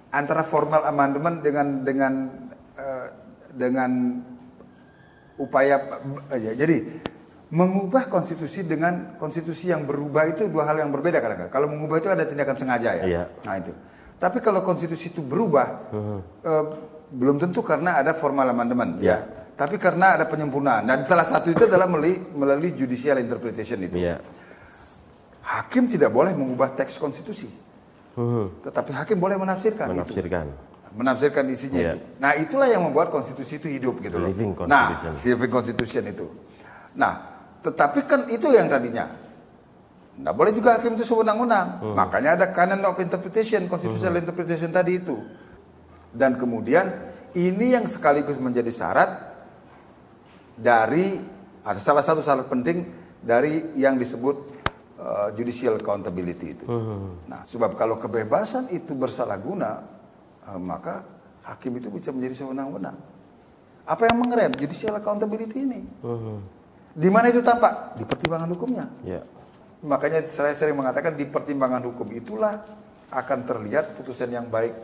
antara 0.09 0.45
formal 0.45 0.85
amandemen 0.85 1.41
dengan 1.41 1.67
dengan 1.85 2.13
uh, 2.77 3.07
dengan 3.53 4.21
upaya 5.37 6.01
uh, 6.29 6.37
jadi 6.37 7.01
mengubah 7.49 8.05
konstitusi 8.05 8.61
dengan 8.61 9.17
konstitusi 9.17 9.73
yang 9.73 9.89
berubah 9.89 10.29
itu 10.29 10.45
dua 10.45 10.69
hal 10.69 10.85
yang 10.85 10.93
berbeda 10.93 11.17
kadang-kadang. 11.17 11.53
Kalau 11.53 11.67
mengubah 11.69 11.97
itu 11.97 12.09
ada 12.13 12.21
tindakan 12.25 12.55
sengaja 12.57 12.89
ya. 13.01 13.05
Iya. 13.05 13.23
Nah 13.45 13.55
itu. 13.57 13.73
Tapi 14.19 14.37
kalau 14.43 14.61
konstitusi 14.61 15.09
itu 15.09 15.25
berubah 15.25 15.67
uh-huh. 15.89 16.21
uh, 16.45 16.65
belum 17.09 17.41
tentu 17.41 17.65
karena 17.65 17.97
ada 17.97 18.13
formal 18.13 18.53
amandemen 18.53 19.01
ya. 19.01 19.25
Tapi 19.59 19.75
karena 19.75 20.15
ada 20.15 20.23
penyempurnaan 20.29 20.87
dan 20.87 21.03
salah 21.03 21.27
satu 21.27 21.51
itu 21.51 21.67
adalah 21.67 21.89
melalui 21.89 22.21
melalui 22.31 22.71
judicial 22.77 23.17
interpretation 23.17 23.81
itu. 23.81 23.97
Iya. 23.97 24.21
Hakim 25.49 25.89
tidak 25.89 26.13
boleh 26.13 26.31
mengubah 26.37 26.77
teks 26.77 27.01
konstitusi. 27.01 27.49
Hmm. 28.19 28.51
Tetapi 28.59 28.91
hakim 28.91 29.15
boleh 29.15 29.39
menafsirkan. 29.39 29.95
Menafsirkan. 29.95 30.51
Itu. 30.51 30.67
Menafsirkan 30.99 31.43
isinya 31.47 31.79
yeah. 31.79 31.95
itu. 31.95 31.97
Nah 32.19 32.31
itulah 32.35 32.67
yang 32.67 32.83
membuat 32.83 33.07
konstitusi 33.15 33.63
itu 33.63 33.71
hidup 33.71 34.03
gitu 34.03 34.19
loh. 34.19 34.27
Living 34.27 34.51
constitution. 34.51 35.11
Nah, 35.15 35.23
living 35.23 35.51
constitution 35.53 36.03
itu. 36.11 36.27
Nah, 36.99 37.13
tetapi 37.63 38.03
kan 38.03 38.27
itu 38.27 38.51
yang 38.51 38.67
tadinya. 38.67 39.07
Nah 40.19 40.35
boleh 40.35 40.51
juga 40.51 40.75
hakim 40.75 40.99
itu 40.99 41.07
sewenang-wenang. 41.07 41.79
Hmm. 41.79 41.95
Makanya 41.95 42.35
ada 42.35 42.51
canon 42.51 42.83
of 42.83 42.99
interpretation, 42.99 43.71
constitutional 43.71 44.19
hmm. 44.19 44.23
interpretation 44.27 44.67
tadi 44.67 44.99
itu. 44.99 45.15
Dan 46.11 46.35
kemudian 46.35 46.91
ini 47.39 47.71
yang 47.71 47.87
sekaligus 47.87 48.35
menjadi 48.35 48.73
syarat 48.73 49.09
dari 50.59 51.21
ada 51.63 51.79
salah 51.79 52.03
satu 52.03 52.19
syarat 52.19 52.51
penting 52.51 52.83
dari 53.23 53.63
yang 53.79 53.95
disebut 53.95 54.58
uh, 54.99 55.29
judicial 55.33 55.79
accountability 55.79 56.59
itu. 56.59 56.65
Hmm. 56.67 57.23
Nah, 57.25 57.47
sebab 57.47 57.73
kalau 57.79 57.95
kebebasan 57.95 58.69
itu 58.69 58.91
bersalah 58.93 59.39
guna, 59.39 59.81
uh, 60.45 60.59
maka 60.59 61.07
hakim 61.47 61.79
itu 61.79 61.87
bisa 61.89 62.11
menjadi 62.11 62.45
sewenang-wenang. 62.45 62.95
Apa 63.89 64.05
yang 64.05 64.21
mengerem 64.21 64.53
judicial 64.53 64.93
accountability 64.93 65.65
ini? 65.65 65.81
Hmm. 66.03 66.43
Di 66.93 67.09
mana 67.09 67.31
itu 67.31 67.41
tampak? 67.41 67.97
Di 67.97 68.03
pertimbangan 68.05 68.49
hukumnya. 68.53 68.85
Yeah. 69.01 69.23
Makanya 69.79 70.27
saya 70.27 70.51
sering 70.51 70.75
mengatakan 70.75 71.15
di 71.15 71.23
pertimbangan 71.23 71.79
hukum 71.87 72.11
itulah 72.11 72.59
akan 73.09 73.39
terlihat 73.47 73.95
putusan 73.95 74.29
yang 74.29 74.51
baik 74.51 74.75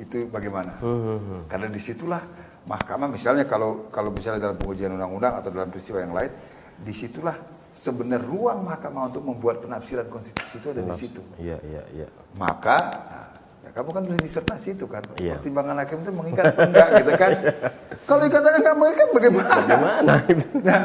itu 0.00 0.26
bagaimana. 0.26 0.80
Hmm. 0.80 1.46
Karena 1.46 1.68
di 1.68 1.78
situlah 1.78 2.24
mahkamah 2.64 3.12
misalnya 3.12 3.44
kalau 3.44 3.92
kalau 3.92 4.08
misalnya 4.08 4.50
dalam 4.50 4.56
pengujian 4.56 4.96
undang-undang 4.96 5.38
atau 5.38 5.50
dalam 5.52 5.68
peristiwa 5.68 6.00
yang 6.00 6.16
lain, 6.16 6.32
di 6.80 6.94
situlah 6.96 7.36
sebenarnya 7.72 8.20
ruang 8.28 8.68
mahkamah 8.68 9.08
untuk 9.08 9.24
membuat 9.24 9.64
penafsiran 9.64 10.06
konstitusi 10.12 10.60
itu 10.60 10.66
ada 10.70 10.82
di 10.84 10.92
situ. 10.94 11.20
Iya, 11.40 11.56
iya, 11.64 11.82
iya. 11.96 12.06
Maka 12.36 12.78
nah, 13.08 13.28
ya 13.64 13.70
kamu 13.72 13.90
kan 13.96 14.02
boleh 14.04 14.20
disertasi 14.20 14.76
itu 14.76 14.84
kan. 14.84 15.02
Iya. 15.16 15.40
Pertimbangan 15.40 15.80
hakim 15.80 16.04
itu 16.04 16.12
mengikat 16.12 16.52
enggak 16.52 16.88
gitu 17.00 17.12
kan. 17.16 17.30
Kalau 18.08 18.20
dikatakan 18.28 18.58
nggak 18.60 18.76
mengikat 18.76 19.08
bagaimana? 19.16 19.50
Bagaimana? 19.56 20.14
nah, 20.68 20.80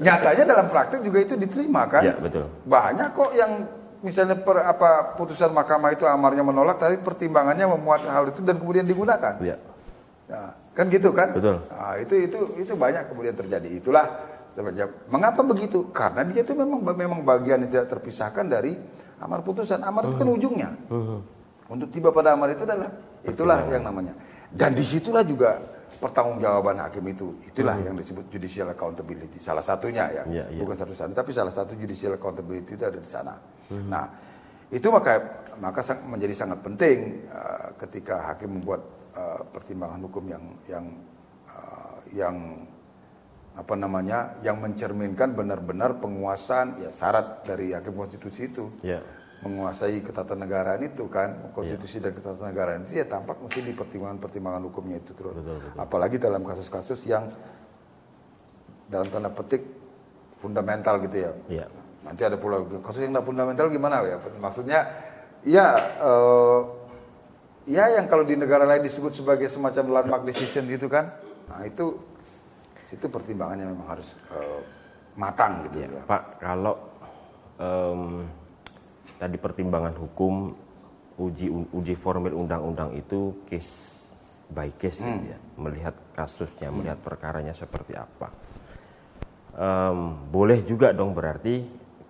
nyatanya 0.00 0.44
dalam 0.48 0.66
praktek 0.72 1.00
juga 1.04 1.18
itu 1.20 1.34
diterima 1.36 1.84
kan. 1.84 2.02
Iya, 2.02 2.14
betul. 2.16 2.48
Banyak 2.64 3.08
kok 3.12 3.30
yang 3.36 3.52
misalnya 4.00 4.38
per, 4.38 4.64
apa 4.64 5.18
putusan 5.18 5.52
mahkamah 5.52 5.92
itu 5.92 6.06
amarnya 6.08 6.46
menolak 6.46 6.78
tapi 6.78 6.96
pertimbangannya 7.02 7.66
memuat 7.68 8.06
hal 8.08 8.32
itu 8.32 8.40
dan 8.40 8.56
kemudian 8.56 8.88
digunakan. 8.88 9.36
Iya. 9.44 9.60
Nah, 10.28 10.56
kan 10.72 10.86
gitu 10.88 11.12
kan? 11.12 11.36
Betul. 11.36 11.60
Nah, 11.68 11.94
itu 12.00 12.14
itu 12.16 12.38
itu 12.64 12.72
banyak 12.72 13.12
kemudian 13.12 13.36
terjadi. 13.36 13.68
Itulah 13.68 14.06
Mengapa 15.08 15.40
begitu? 15.46 15.90
Karena 15.94 16.26
dia 16.26 16.42
itu 16.42 16.52
memang 16.52 16.82
memang 16.82 17.20
bagian 17.22 17.62
yang 17.62 17.70
tidak 17.70 17.88
terpisahkan 17.92 18.46
dari 18.48 18.74
amar 19.22 19.40
putusan. 19.46 19.80
Amar 19.82 20.10
itu 20.10 20.16
kan 20.18 20.28
hmm. 20.28 20.36
ujungnya. 20.38 20.70
Hmm. 20.90 21.20
Untuk 21.68 21.88
tiba 21.92 22.10
pada 22.10 22.34
amar 22.34 22.52
itu 22.52 22.64
adalah 22.64 22.90
itulah 23.22 23.58
yang 23.70 23.84
namanya. 23.84 24.14
Dan 24.48 24.72
di 24.72 24.82
situlah 24.82 25.22
juga 25.22 25.60
pertanggungjawaban 25.98 26.78
hakim 26.84 27.04
itu. 27.10 27.34
Itulah 27.46 27.76
hmm. 27.78 27.86
yang 27.92 27.94
disebut 27.98 28.24
judicial 28.30 28.68
accountability. 28.72 29.38
Salah 29.42 29.62
satunya 29.62 30.08
ya, 30.10 30.22
ya, 30.26 30.44
ya. 30.48 30.58
bukan 30.62 30.76
satu 30.78 30.94
satunya, 30.94 31.18
tapi 31.18 31.30
salah 31.34 31.52
satu 31.52 31.74
judicial 31.74 32.16
accountability 32.16 32.78
itu 32.78 32.84
ada 32.86 32.98
di 32.98 33.08
sana. 33.08 33.34
Nah, 33.68 34.06
itu 34.68 34.88
maka 34.88 35.44
maka 35.58 35.80
menjadi 36.06 36.34
sangat 36.44 36.60
penting 36.60 37.24
uh, 37.32 37.72
ketika 37.80 38.32
hakim 38.32 38.60
membuat 38.60 38.84
uh, 39.16 39.42
pertimbangan 39.48 40.00
hukum 40.04 40.24
yang 40.28 40.44
yang 40.68 40.86
uh, 41.50 41.96
yang 42.12 42.36
apa 43.58 43.74
namanya 43.74 44.38
yang 44.46 44.62
mencerminkan 44.62 45.34
benar-benar 45.34 45.98
penguasaan 45.98 46.78
ya 46.78 46.94
syarat 46.94 47.42
dari 47.42 47.74
hakim 47.74 47.98
konstitusi 47.98 48.54
itu 48.54 48.70
yeah. 48.86 49.02
menguasai 49.42 49.98
ketatanegaraan 49.98 50.78
itu 50.86 51.10
kan 51.10 51.50
konstitusi 51.50 51.98
yeah. 51.98 52.06
dan 52.06 52.12
ketatanegaraan 52.14 52.86
itu 52.86 53.02
ya 53.02 53.06
tampak 53.10 53.42
mesti 53.42 53.66
di 53.66 53.74
pertimbangan-pertimbangan 53.74 54.62
hukumnya 54.70 55.02
itu 55.02 55.10
terus 55.10 55.34
betul, 55.34 55.58
betul. 55.58 55.74
apalagi 55.74 56.16
dalam 56.22 56.46
kasus-kasus 56.46 57.02
yang 57.10 57.34
dalam 58.86 59.10
tanda 59.10 59.34
petik 59.34 59.66
fundamental 60.38 61.02
gitu 61.02 61.26
ya 61.26 61.32
yeah. 61.50 61.68
nanti 62.06 62.22
ada 62.22 62.38
pula 62.38 62.62
kasus 62.78 63.02
yang 63.02 63.18
tidak 63.18 63.26
fundamental 63.26 63.66
gimana 63.66 64.06
ya 64.06 64.22
maksudnya 64.38 64.86
ya 65.42 65.74
uh, 65.98 66.62
ya 67.66 67.90
yang 67.90 68.06
kalau 68.06 68.22
di 68.22 68.38
negara 68.38 68.62
lain 68.62 68.86
disebut 68.86 69.18
sebagai 69.18 69.50
semacam 69.50 69.98
landmark 69.98 70.22
decision 70.30 70.62
gitu 70.70 70.86
kan 70.86 71.10
nah 71.50 71.66
itu 71.66 71.98
situ 72.88 73.12
pertimbangannya 73.12 73.68
memang 73.68 73.84
harus 73.84 74.16
uh, 74.32 74.64
matang 75.20 75.68
gitu 75.68 75.84
ya, 75.84 75.88
ya. 75.92 76.02
Pak 76.08 76.40
kalau 76.40 76.74
um, 77.60 78.24
tadi 79.20 79.36
pertimbangan 79.36 79.92
hukum 79.92 80.56
uji 81.20 81.52
uji 81.52 81.94
formil 81.98 82.32
undang-undang 82.32 82.96
itu 82.96 83.44
case 83.44 84.00
by 84.48 84.72
case 84.80 85.04
gitu 85.04 85.10
hmm. 85.10 85.20
gitu 85.20 85.28
ya 85.36 85.38
melihat 85.60 85.94
kasusnya 86.16 86.72
hmm. 86.72 86.76
melihat 86.80 86.98
perkaranya 87.04 87.52
seperti 87.52 87.92
apa 87.92 88.32
um, 89.52 90.30
boleh 90.32 90.64
juga 90.64 90.96
dong 90.96 91.12
berarti 91.12 91.60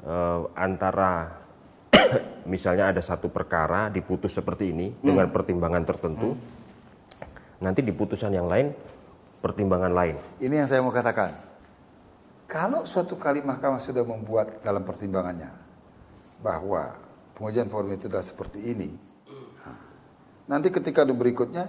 uh, 0.06 0.46
antara 0.54 1.42
misalnya 2.52 2.94
ada 2.94 3.02
satu 3.02 3.26
perkara 3.26 3.90
diputus 3.90 4.30
seperti 4.30 4.70
ini 4.70 4.94
hmm. 4.94 5.02
dengan 5.02 5.26
pertimbangan 5.34 5.82
tertentu 5.82 6.38
hmm. 6.38 7.64
nanti 7.66 7.82
di 7.82 7.90
putusan 7.90 8.30
yang 8.30 8.46
lain 8.46 8.70
pertimbangan 9.38 9.92
lain. 9.94 10.16
Ini 10.42 10.64
yang 10.64 10.68
saya 10.68 10.82
mau 10.82 10.94
katakan. 10.94 11.34
Kalau 12.48 12.88
suatu 12.88 13.20
kali 13.20 13.44
mahkamah 13.44 13.76
sudah 13.76 14.00
membuat 14.08 14.64
dalam 14.64 14.80
pertimbangannya 14.80 15.52
bahwa 16.40 16.96
pengujian 17.36 17.68
form 17.68 17.92
itu 17.92 18.08
adalah 18.08 18.24
seperti 18.24 18.72
ini, 18.72 18.88
nanti 20.48 20.72
ketika 20.72 21.04
di 21.04 21.12
berikutnya, 21.12 21.68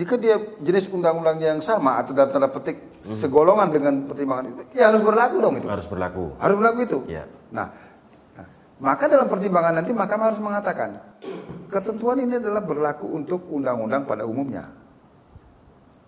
jika 0.00 0.16
dia 0.16 0.40
jenis 0.64 0.88
undang-undang 0.88 1.36
yang 1.44 1.60
sama 1.60 2.00
atau 2.00 2.16
dalam 2.16 2.32
tanda 2.32 2.48
petik 2.48 2.80
hmm. 3.04 3.20
segolongan 3.20 3.68
dengan 3.68 3.94
pertimbangan 4.08 4.48
itu, 4.48 4.80
ya 4.80 4.88
harus 4.88 5.04
berlaku 5.04 5.36
dong 5.44 5.54
itu. 5.60 5.68
Harus 5.68 5.84
berlaku. 5.84 6.24
Harus 6.40 6.56
berlaku 6.56 6.78
itu. 6.88 6.98
Ya. 7.12 7.28
Nah, 7.52 7.68
nah, 8.32 8.46
maka 8.80 9.12
dalam 9.12 9.28
pertimbangan 9.28 9.76
nanti 9.76 9.92
mahkamah 9.92 10.32
harus 10.32 10.40
mengatakan 10.40 11.04
ketentuan 11.68 12.16
ini 12.16 12.40
adalah 12.40 12.64
berlaku 12.64 13.12
untuk 13.12 13.44
undang-undang 13.52 14.08
pada 14.08 14.24
umumnya. 14.24 14.79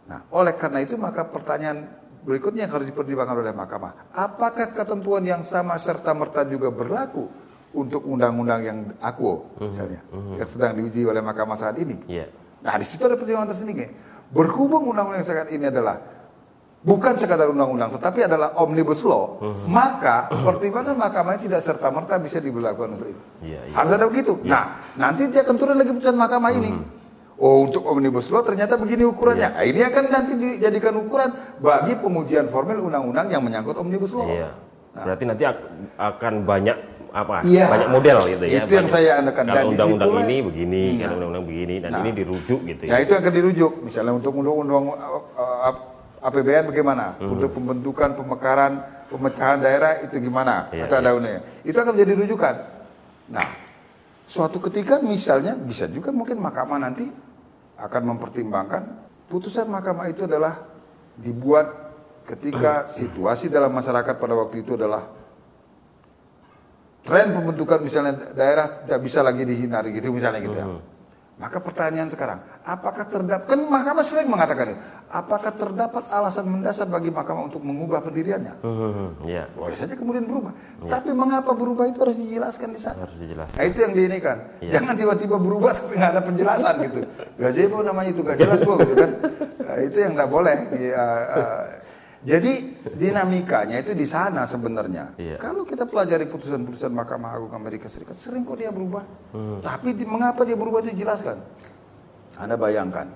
Nah, 0.09 0.27
oleh 0.35 0.55
karena 0.59 0.83
itu 0.83 0.99
maka 0.99 1.27
pertanyaan 1.27 1.87
berikutnya 2.23 2.67
yang 2.67 2.73
harus 2.75 2.87
dipertimbangkan 2.87 3.39
oleh 3.39 3.55
mahkamah, 3.55 4.15
apakah 4.15 4.71
ketentuan 4.75 5.27
yang 5.27 5.43
sama 5.43 5.75
serta 5.79 6.15
merta 6.15 6.47
juga 6.47 6.71
berlaku 6.71 7.27
untuk 7.73 8.05
undang-undang 8.07 8.61
yang 8.63 8.79
akuo, 9.01 9.57
mhm, 9.59 9.69
misalnya, 9.71 10.01
-huh. 10.11 10.39
yang 10.39 10.49
sedang 10.51 10.73
diuji 10.77 11.03
oleh 11.07 11.23
mahkamah 11.25 11.57
saat 11.57 11.79
ini? 11.81 11.99
Yeah. 12.07 12.31
Nah 12.63 12.79
di 12.79 12.87
situ 12.87 13.03
ada 13.03 13.19
pertimbangan 13.19 13.51
tersendiri. 13.51 13.91
Berhubung 14.31 14.87
undang-undang 14.87 15.23
yang 15.23 15.29
sekarang 15.29 15.51
ini 15.51 15.67
adalah 15.67 15.99
bukan 16.83 17.15
sekadar 17.19 17.51
undang-undang, 17.51 17.95
tetapi 17.95 18.27
adalah 18.27 18.59
omnibus 18.59 19.03
law, 19.07 19.39
Hmm. 19.39 19.71
maka 19.71 20.31
pertimbangan 20.31 20.99
mahkamah 20.99 21.39
tidak 21.39 21.63
serta 21.63 21.91
merta 21.91 22.19
bisa 22.19 22.39
diberlakukan 22.43 22.99
untuk 22.99 23.09
itu. 23.11 23.23
Iya, 23.43 23.61
iya. 23.67 23.75
Harus 23.75 23.93
ada 23.99 24.07
begitu. 24.07 24.39
Nah, 24.47 24.95
nanti 24.99 25.27
dia 25.31 25.43
akan 25.47 25.57
turun 25.59 25.79
lagi 25.79 25.91
putusan 25.95 26.19
mahkamah 26.19 26.51
ini. 26.55 26.71
Oh, 27.43 27.67
untuk 27.67 27.83
omnibus 27.83 28.31
law 28.31 28.47
ternyata 28.47 28.79
begini 28.79 29.03
ukurannya. 29.03 29.51
Nah, 29.51 29.67
ini 29.67 29.83
akan 29.83 30.03
nanti 30.07 30.33
dijadikan 30.33 30.95
ukuran 30.95 31.35
bagi 31.59 31.99
pengujian 31.99 32.47
formil 32.47 32.79
undang-undang 32.79 33.27
yang 33.27 33.43
menyangkut 33.43 33.75
omnibus 33.75 34.15
law. 34.15 34.31
Iya. 34.31 34.55
Berarti 34.95 35.25
nanti 35.27 35.43
ak- 35.43 35.67
akan 35.99 36.47
banyak 36.47 36.77
apa? 37.11 37.43
Iya. 37.43 37.67
Banyak 37.67 37.91
model 37.91 38.19
gitu 38.31 38.45
ya. 38.47 38.63
Itu 38.63 38.73
yang 38.79 38.87
Banyak- 38.87 38.95
saya 38.95 39.11
anakan. 39.19 39.43
Dan 39.43 39.55
Kalau 39.59 39.71
undang-undang 39.75 40.13
ini 40.23 40.37
begini, 40.39 40.83
Iya. 40.87 41.03
kalau 41.03 41.15
undang-undang 41.19 41.47
begini, 41.51 41.75
dan 41.83 41.91
Nah. 41.91 42.01
ini 42.01 42.11
dirujuk 42.15 42.61
gitu 42.63 42.83
Ya 42.87 42.95
ya. 42.95 42.97
itu 43.03 43.13
akan 43.13 43.33
dirujuk. 43.35 43.73
Misalnya 43.83 44.13
untuk 44.15 44.33
undang-undang 44.33 44.85
uh, 45.35 45.73
APBN 46.23 46.71
bagaimana? 46.71 47.19
Hmm. 47.19 47.35
Untuk 47.35 47.51
pembentukan 47.51 48.15
pemekaran 48.15 48.73
pemecahan 49.11 49.59
daerah 49.59 49.99
itu 49.99 50.15
gimana? 50.23 50.71
Iya, 50.71 50.87
Atau 50.87 51.03
ada 51.03 51.11
iya. 51.11 51.17
undangnya. 51.19 51.43
Itu 51.67 51.75
akan 51.75 51.91
menjadi 51.91 52.13
rujukan. 52.23 52.55
Nah, 53.35 53.47
suatu 54.31 54.63
ketika 54.63 55.03
misalnya 55.03 55.59
bisa 55.59 55.91
juga 55.91 56.15
mungkin 56.15 56.39
mahkamah 56.39 56.79
nanti 56.79 57.11
akan 57.83 58.03
mempertimbangkan 58.15 58.83
putusan 59.27 59.67
mahkamah 59.67 60.07
itu 60.07 60.29
adalah 60.29 60.62
dibuat 61.19 61.67
ketika 62.23 62.87
situasi 62.87 63.51
dalam 63.51 63.75
masyarakat 63.75 64.15
pada 64.17 64.35
waktu 64.39 64.62
itu 64.62 64.79
adalah 64.79 65.11
tren 67.03 67.35
pembentukan 67.35 67.83
misalnya 67.83 68.31
daerah 68.31 68.87
tidak 68.87 69.01
bisa 69.03 69.27
lagi 69.27 69.43
dihindari 69.43 69.91
gitu 69.99 70.15
misalnya 70.15 70.41
gitu 70.41 70.59
ya. 70.59 70.67
Maka 71.43 71.59
pertanyaan 71.59 72.07
sekarang, 72.07 72.39
apakah 72.63 73.03
terdapat 73.03 73.51
kan 73.51 73.59
mahkamah 73.59 74.07
sering 74.07 74.31
mengatakan 74.31 74.79
itu, 74.79 74.79
apakah 75.11 75.51
terdapat 75.51 76.07
alasan 76.07 76.47
mendasar 76.47 76.87
bagi 76.87 77.11
mahkamah 77.11 77.51
untuk 77.51 77.67
mengubah 77.67 77.99
pendiriannya? 77.99 78.63
Hmm, 78.63 79.19
Iya. 79.27 79.51
Boleh 79.51 79.75
saja 79.75 79.99
kemudian 79.99 80.23
berubah. 80.23 80.55
Tapi 80.87 81.11
mengapa 81.11 81.51
berubah 81.59 81.91
itu 81.91 81.99
harus 81.99 82.23
dijelaskan 82.23 82.71
di 82.71 82.79
sana. 82.79 83.03
Harus 83.03 83.19
dijelaskan. 83.19 83.59
Nah, 83.59 83.65
itu 83.67 83.79
yang 83.83 83.91
diinikan. 83.91 84.37
Iya. 84.63 84.71
Jangan 84.79 84.95
tiba-tiba 84.95 85.37
berubah 85.43 85.75
tapi 85.75 85.99
nggak 85.99 86.11
ada 86.15 86.23
penjelasan 86.23 86.75
gitu. 86.87 87.01
Gazebo 87.35 87.83
namanya 87.83 88.11
itu 88.15 88.23
gak 88.23 88.39
jelas 88.39 88.63
kok 88.63 88.79
gitu 88.79 88.95
kan. 88.95 89.11
Nah, 89.67 89.77
itu 89.83 89.97
yang 89.99 90.13
nggak 90.15 90.31
boleh. 90.31 90.57
Ya, 90.79 91.05
uh, 91.27 91.63
jadi 92.23 92.52
dinamikanya 92.95 93.83
itu 93.83 93.99
di 93.99 94.07
sana 94.07 94.47
sebenarnya. 94.47 95.19
Iya. 95.19 95.37
Kalau 95.43 95.67
kita 95.67 95.83
pelajari 95.91 96.31
putusan-putusan 96.31 96.95
Mahkamah 96.95 97.35
Agung 97.35 97.50
Amerika 97.50 97.91
Serikat 97.91 98.14
sering 98.14 98.47
kok 98.47 98.62
dia 98.62 98.71
berubah. 98.71 99.02
Hmm. 99.35 99.59
Tapi 99.59 99.99
di- 99.99 100.07
mengapa 100.07 100.47
dia 100.47 100.55
berubah 100.55 100.87
itu 100.87 100.95
jelaskan. 100.95 101.43
Anda 102.38 102.55
bayangkan. 102.55 103.11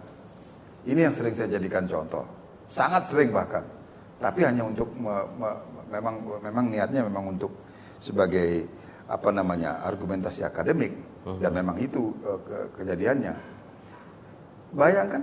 Ini 0.86 1.06
yang 1.06 1.14
sering 1.14 1.38
saya 1.38 1.54
jadikan 1.54 1.86
contoh. 1.86 2.26
Sangat 2.66 3.06
sering 3.06 3.30
bahkan. 3.30 3.62
Tapi 4.18 4.42
hanya 4.42 4.66
untuk 4.66 4.90
me- 4.98 5.28
me- 5.38 5.60
memang 5.86 6.14
memang 6.42 6.64
niatnya 6.66 7.06
memang 7.06 7.38
untuk 7.38 7.54
sebagai 8.02 8.66
apa 9.06 9.30
namanya 9.30 9.86
argumentasi 9.86 10.42
akademik 10.42 10.90
dan 11.38 11.54
memang 11.54 11.78
itu 11.78 12.10
eh, 12.26 12.38
ke- 12.42 12.68
kejadiannya. 12.82 13.34
Bayangkan 14.74 15.22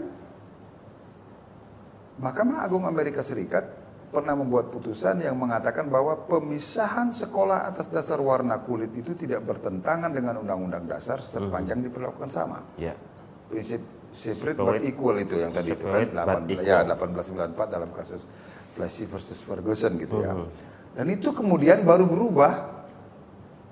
Mahkamah 2.22 2.62
Agung 2.62 2.86
Amerika 2.86 3.25
Serikat 3.25 3.65
pernah 4.13 4.38
membuat 4.38 4.70
putusan 4.70 5.25
yang 5.25 5.34
mengatakan 5.34 5.89
bahwa 5.89 6.13
pemisahan 6.29 7.10
sekolah 7.10 7.65
atas 7.65 7.89
dasar 7.89 8.22
warna 8.22 8.62
kulit 8.62 8.93
itu 8.93 9.17
tidak 9.17 9.41
bertentangan 9.41 10.13
dengan 10.13 10.38
undang-undang 10.46 10.86
dasar 10.86 11.17
sepanjang 11.17 11.82
diperlakukan 11.82 12.29
sama. 12.29 12.62
Iya. 12.77 12.93
Prinsip 13.50 13.82
separate 14.13 14.62
but 14.62 14.77
equal 14.86 15.17
itu 15.17 15.41
yang 15.41 15.50
tadi 15.50 15.74
itu 15.74 15.82
kan 15.82 16.05
separate 16.05 16.13
but 16.13 16.46
8, 16.46 16.53
equal. 16.53 16.62
ya 16.62 16.77
1894 16.86 17.74
dalam 17.74 17.89
kasus 17.98 18.22
Plessy 18.77 19.05
versus 19.10 19.41
Ferguson 19.41 19.98
gitu 19.98 20.22
ya. 20.22 20.34
Hmm. 20.38 20.50
Dan 20.93 21.05
itu 21.10 21.34
kemudian 21.34 21.82
baru 21.82 22.05
berubah 22.05 22.72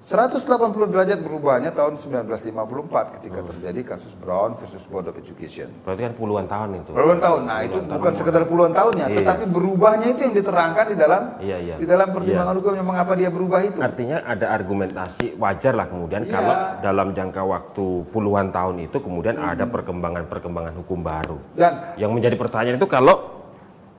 180 0.02 0.42
derajat 0.90 1.22
berubahnya 1.22 1.70
tahun 1.72 1.94
1954 1.96 3.22
ketika 3.22 3.40
Hmm. 3.40 3.50
terjadi 3.54 3.82
kasus 3.86 4.14
Brown 4.18 4.58
versus 4.58 4.82
Board 4.90 5.06
of 5.06 5.16
Education. 5.16 5.70
Berarti 5.86 6.02
kan 6.04 6.14
puluhan 6.18 6.46
tahun 6.46 6.82
itu. 6.82 6.90
Puluhan 6.92 7.22
tahun. 7.22 7.42
Nah, 7.46 7.60
itu 7.62 7.78
bukan 7.80 8.14
sekedar 8.18 8.44
puluhan 8.44 8.74
tahunnya, 8.74 9.08
Iya. 9.08 9.18
tetapi 9.22 9.44
berubahnya 9.48 10.08
itu 10.10 10.26
yang 10.26 10.34
diterangkan 10.34 10.86
di 10.90 10.96
dalam 10.98 11.22
Iya, 11.38 11.58
iya. 11.60 11.76
di 11.78 11.86
dalam 11.86 12.10
pertimbangan 12.10 12.54
hukumnya 12.58 12.82
mengapa 12.82 13.14
dia 13.14 13.30
berubah 13.30 13.62
itu. 13.62 13.78
Artinya 13.78 14.26
ada 14.26 14.50
argumentasi 14.50 15.38
wajar 15.38 15.74
lah 15.76 15.86
kemudian 15.86 16.26
Iya. 16.26 16.34
kalau 16.34 16.56
dalam 16.82 17.08
jangka 17.14 17.42
waktu 17.46 17.86
puluhan 18.10 18.50
tahun 18.50 18.76
itu 18.82 18.98
kemudian 18.98 19.38
ada 19.38 19.70
perkembangan-perkembangan 19.70 20.74
hukum 20.76 21.00
baru. 21.00 21.38
Dan 21.54 21.94
Yang 21.94 22.12
menjadi 22.12 22.36
pertanyaan 22.36 22.76
itu 22.76 22.90
kalau 22.90 23.41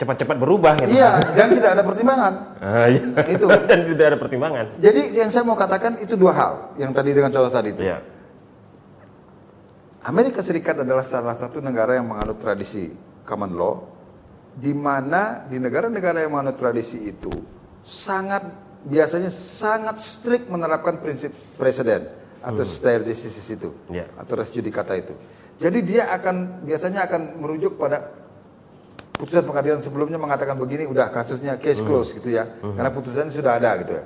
cepat-cepat 0.01 0.37
berubah 0.41 0.73
gitu. 0.83 0.99
iya, 0.99 1.21
dan 1.37 1.53
tidak 1.55 1.71
ada 1.79 1.83
pertimbangan. 1.87 2.33
Ah, 2.59 2.87
iya. 2.91 3.03
Itu. 3.29 3.47
Dan 3.71 3.79
tidak 3.87 4.07
ada 4.11 4.19
pertimbangan. 4.19 4.65
Jadi 4.83 5.01
yang 5.15 5.31
saya 5.31 5.45
mau 5.47 5.55
katakan 5.55 6.01
itu 6.03 6.19
dua 6.19 6.33
hal 6.35 6.53
yang 6.81 6.91
tadi 6.91 7.15
dengan 7.15 7.31
contoh 7.31 7.53
tadi 7.53 7.71
itu. 7.71 7.87
Iya. 7.87 7.99
Amerika 10.03 10.43
Serikat 10.43 10.83
adalah 10.83 11.07
salah 11.07 11.39
satu 11.39 11.63
negara 11.63 11.95
yang 11.95 12.11
menganut 12.11 12.43
tradisi 12.43 12.91
common 13.23 13.55
law, 13.55 13.79
di 14.51 14.75
mana 14.75 15.47
di 15.47 15.63
negara-negara 15.63 16.27
yang 16.27 16.35
menganut 16.35 16.59
tradisi 16.59 16.99
itu 17.07 17.31
sangat 17.87 18.43
biasanya 18.83 19.31
sangat 19.31 20.03
strict 20.03 20.51
menerapkan 20.51 20.99
prinsip 20.99 21.31
presiden 21.55 22.11
atau 22.43 22.67
stare 22.67 23.07
decisis 23.07 23.47
itu 23.55 23.71
Iya. 23.87 24.11
atau 24.19 24.35
res 24.35 24.51
judicata 24.51 24.99
itu. 24.99 25.15
Jadi 25.63 25.79
dia 25.87 26.11
akan 26.11 26.67
biasanya 26.67 27.07
akan 27.07 27.39
merujuk 27.39 27.79
pada 27.79 28.22
putusan 29.23 29.47
pengadilan 29.47 29.79
sebelumnya 29.79 30.19
mengatakan 30.19 30.59
begini 30.59 30.83
udah 30.91 31.15
kasusnya 31.15 31.55
case 31.63 31.79
close 31.87 32.11
gitu 32.19 32.35
ya. 32.35 32.43
Karena 32.59 32.91
putusannya 32.91 33.31
sudah 33.31 33.55
ada 33.55 33.79
gitu 33.79 33.95
ya. 33.95 34.05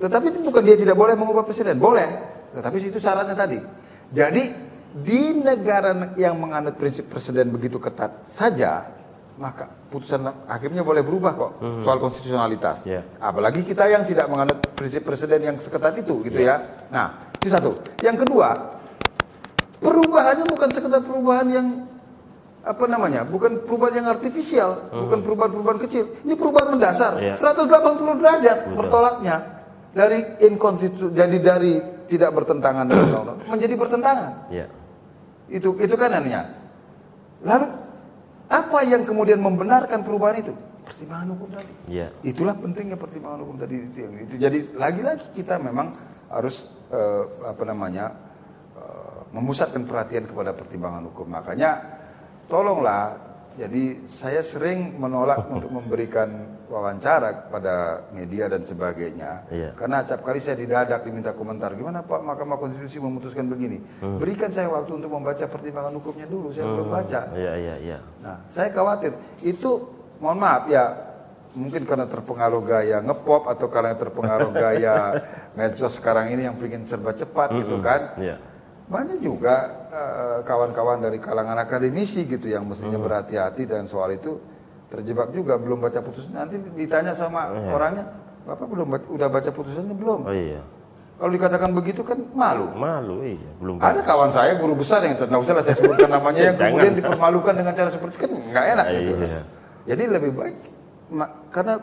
Tetapi 0.00 0.40
bukan 0.40 0.62
dia 0.64 0.80
tidak 0.80 0.96
boleh 0.96 1.12
mengubah 1.12 1.44
presiden 1.44 1.76
boleh. 1.76 2.08
Tetapi 2.56 2.76
itu 2.80 2.96
syaratnya 2.96 3.36
tadi. 3.36 3.60
Jadi 4.08 4.48
di 4.96 5.36
negara 5.44 6.16
yang 6.16 6.40
menganut 6.40 6.80
prinsip 6.80 7.12
presiden 7.12 7.52
begitu 7.52 7.76
ketat 7.76 8.24
saja 8.24 8.88
maka 9.36 9.68
putusan 9.92 10.24
hakimnya 10.48 10.80
boleh 10.80 11.04
berubah 11.04 11.36
kok 11.36 11.52
soal 11.84 12.00
konstitusionalitas. 12.00 12.88
Iya. 12.88 13.04
apalagi 13.20 13.68
kita 13.68 13.84
yang 13.84 14.08
tidak 14.08 14.32
menganut 14.32 14.64
prinsip 14.72 15.04
presiden 15.04 15.44
yang 15.44 15.56
seketat 15.60 15.92
itu 16.00 16.24
gitu 16.24 16.40
ya. 16.40 16.88
Nah 16.88 17.36
itu 17.36 17.52
satu. 17.52 17.76
Yang 18.00 18.24
kedua 18.24 18.80
perubahannya 19.76 20.48
bukan 20.48 20.72
sekedar 20.72 21.04
perubahan 21.04 21.52
yang 21.52 21.68
apa 22.66 22.84
namanya 22.90 23.22
bukan 23.22 23.62
perubahan 23.62 24.02
yang 24.02 24.06
artifisial 24.10 24.90
bukan 24.90 25.22
perubahan-perubahan 25.22 25.78
kecil. 25.86 26.10
Ini 26.26 26.34
perubahan 26.34 26.74
mendasar. 26.74 27.22
Iya. 27.22 27.38
180 27.38 28.18
derajat 28.18 28.58
bertolaknya 28.74 29.36
dari 29.94 30.18
inkonstitu 30.42 31.14
jadi 31.14 31.38
dari 31.38 31.78
tidak 32.10 32.34
bertentangan 32.34 32.84
dengan 32.90 33.04
undang-undang 33.08 33.38
menjadi 33.46 33.74
bertentangan. 33.78 34.32
Iya. 34.50 34.66
itu 35.46 35.78
itu 35.78 35.94
kan 35.94 36.10
anunya 36.10 36.42
lalu 37.46 37.70
apa 38.50 38.78
yang 38.82 39.06
kemudian 39.06 39.38
membenarkan 39.38 40.02
perubahan 40.02 40.42
itu? 40.42 40.54
Pertimbangan 40.86 41.34
hukum 41.34 41.48
tadi. 41.50 41.72
Iya. 41.90 42.06
itulah 42.22 42.54
pentingnya 42.54 42.98
pertimbangan 42.98 43.42
hukum 43.42 43.56
tadi 43.58 43.74
itu 43.78 43.98
yang 44.06 44.14
itu. 44.22 44.34
Jadi 44.38 44.58
lagi-lagi 44.78 45.26
kita 45.34 45.58
memang 45.58 45.90
harus 46.30 46.70
eh, 46.90 47.24
apa 47.46 47.62
namanya 47.66 48.14
eh, 48.78 49.18
memusatkan 49.34 49.82
perhatian 49.82 50.30
kepada 50.30 50.54
pertimbangan 50.54 51.10
hukum. 51.10 51.26
Makanya 51.26 51.95
tolonglah. 52.50 53.24
Jadi 53.56 54.04
saya 54.04 54.44
sering 54.44 55.00
menolak 55.00 55.48
untuk 55.54 55.72
memberikan 55.72 56.28
wawancara 56.68 57.46
kepada 57.46 58.04
media 58.12 58.50
dan 58.50 58.60
sebagainya. 58.60 59.48
Iya. 59.48 59.70
karena 59.78 60.02
acap 60.02 60.20
kali 60.26 60.42
saya 60.42 60.60
didadak 60.60 61.06
diminta 61.06 61.32
komentar. 61.32 61.72
Gimana 61.72 62.04
Pak? 62.04 62.20
Mahkamah 62.20 62.58
Konstitusi 62.58 62.98
memutuskan 63.00 63.48
begini. 63.48 63.80
Berikan 64.20 64.50
saya 64.52 64.68
waktu 64.68 64.98
untuk 64.98 65.08
membaca 65.08 65.46
pertimbangan 65.46 65.94
hukumnya 65.96 66.26
dulu. 66.28 66.52
Saya 66.52 66.68
belum 66.68 66.88
baca. 66.90 67.20
Iya, 67.32 67.52
iya, 67.56 67.74
iya. 67.80 67.98
Nah, 68.20 68.44
saya 68.50 68.68
khawatir. 68.74 69.14
Itu 69.40 69.88
mohon 70.20 70.42
maaf 70.42 70.68
ya 70.68 71.06
mungkin 71.56 71.88
karena 71.88 72.04
terpengaruh 72.04 72.62
gaya 72.68 73.00
ngepop 73.00 73.48
atau 73.48 73.66
karena 73.72 73.96
terpengaruh 73.96 74.52
gaya 74.68 75.24
medsos 75.56 75.96
sekarang 75.96 76.28
ini 76.28 76.44
yang 76.44 76.56
ingin 76.60 76.84
serba 76.84 77.16
cepat 77.16 77.56
gitu 77.56 77.80
kan. 77.80 78.20
Iya. 78.20 78.36
Banyak 78.86 79.18
juga 79.18 79.54
eh, 79.90 80.38
kawan-kawan 80.46 81.02
dari 81.02 81.18
kalangan 81.18 81.58
akademisi 81.58 82.22
gitu 82.24 82.46
yang 82.46 82.62
mestinya 82.62 83.02
berhati-hati 83.02 83.66
dan 83.66 83.90
soal 83.90 84.14
itu 84.14 84.38
terjebak 84.86 85.34
juga 85.34 85.58
belum 85.58 85.82
baca 85.82 85.98
putusan. 85.98 86.30
Nanti 86.30 86.62
ditanya 86.78 87.10
sama 87.10 87.50
orangnya, 87.50 88.06
"Bapak 88.46 88.66
belum 88.70 88.86
baca- 88.86 89.10
udah 89.10 89.26
baca 89.26 89.50
putusannya 89.50 89.90
belum?" 89.90 90.20
Oh 90.22 90.30
iya. 90.30 90.62
Kalau 91.16 91.32
dikatakan 91.32 91.72
begitu 91.72 92.04
kan 92.04 92.20
malu. 92.36 92.70
Malu 92.76 93.24
iya, 93.24 93.50
belum 93.56 93.80
Ada 93.80 94.04
kawan 94.04 94.30
saya 94.30 94.54
guru 94.60 94.76
besar 94.76 95.00
yang 95.00 95.16
nggak 95.16 95.40
usah 95.42 95.64
saya 95.64 95.74
sebutkan 95.74 96.12
namanya 96.12 96.52
yang 96.52 96.56
Jangan. 96.60 96.70
kemudian 96.76 96.94
dipermalukan 96.94 97.54
dengan 97.56 97.72
cara 97.72 97.88
seperti 97.90 98.12
itu 98.14 98.20
kan 98.22 98.30
nggak 98.36 98.64
enak 98.76 98.86
gitu. 98.94 99.12
Iya. 99.24 99.40
Jadi 99.86 100.02
lebih 100.12 100.30
baik 100.36 100.56
karena 101.50 101.74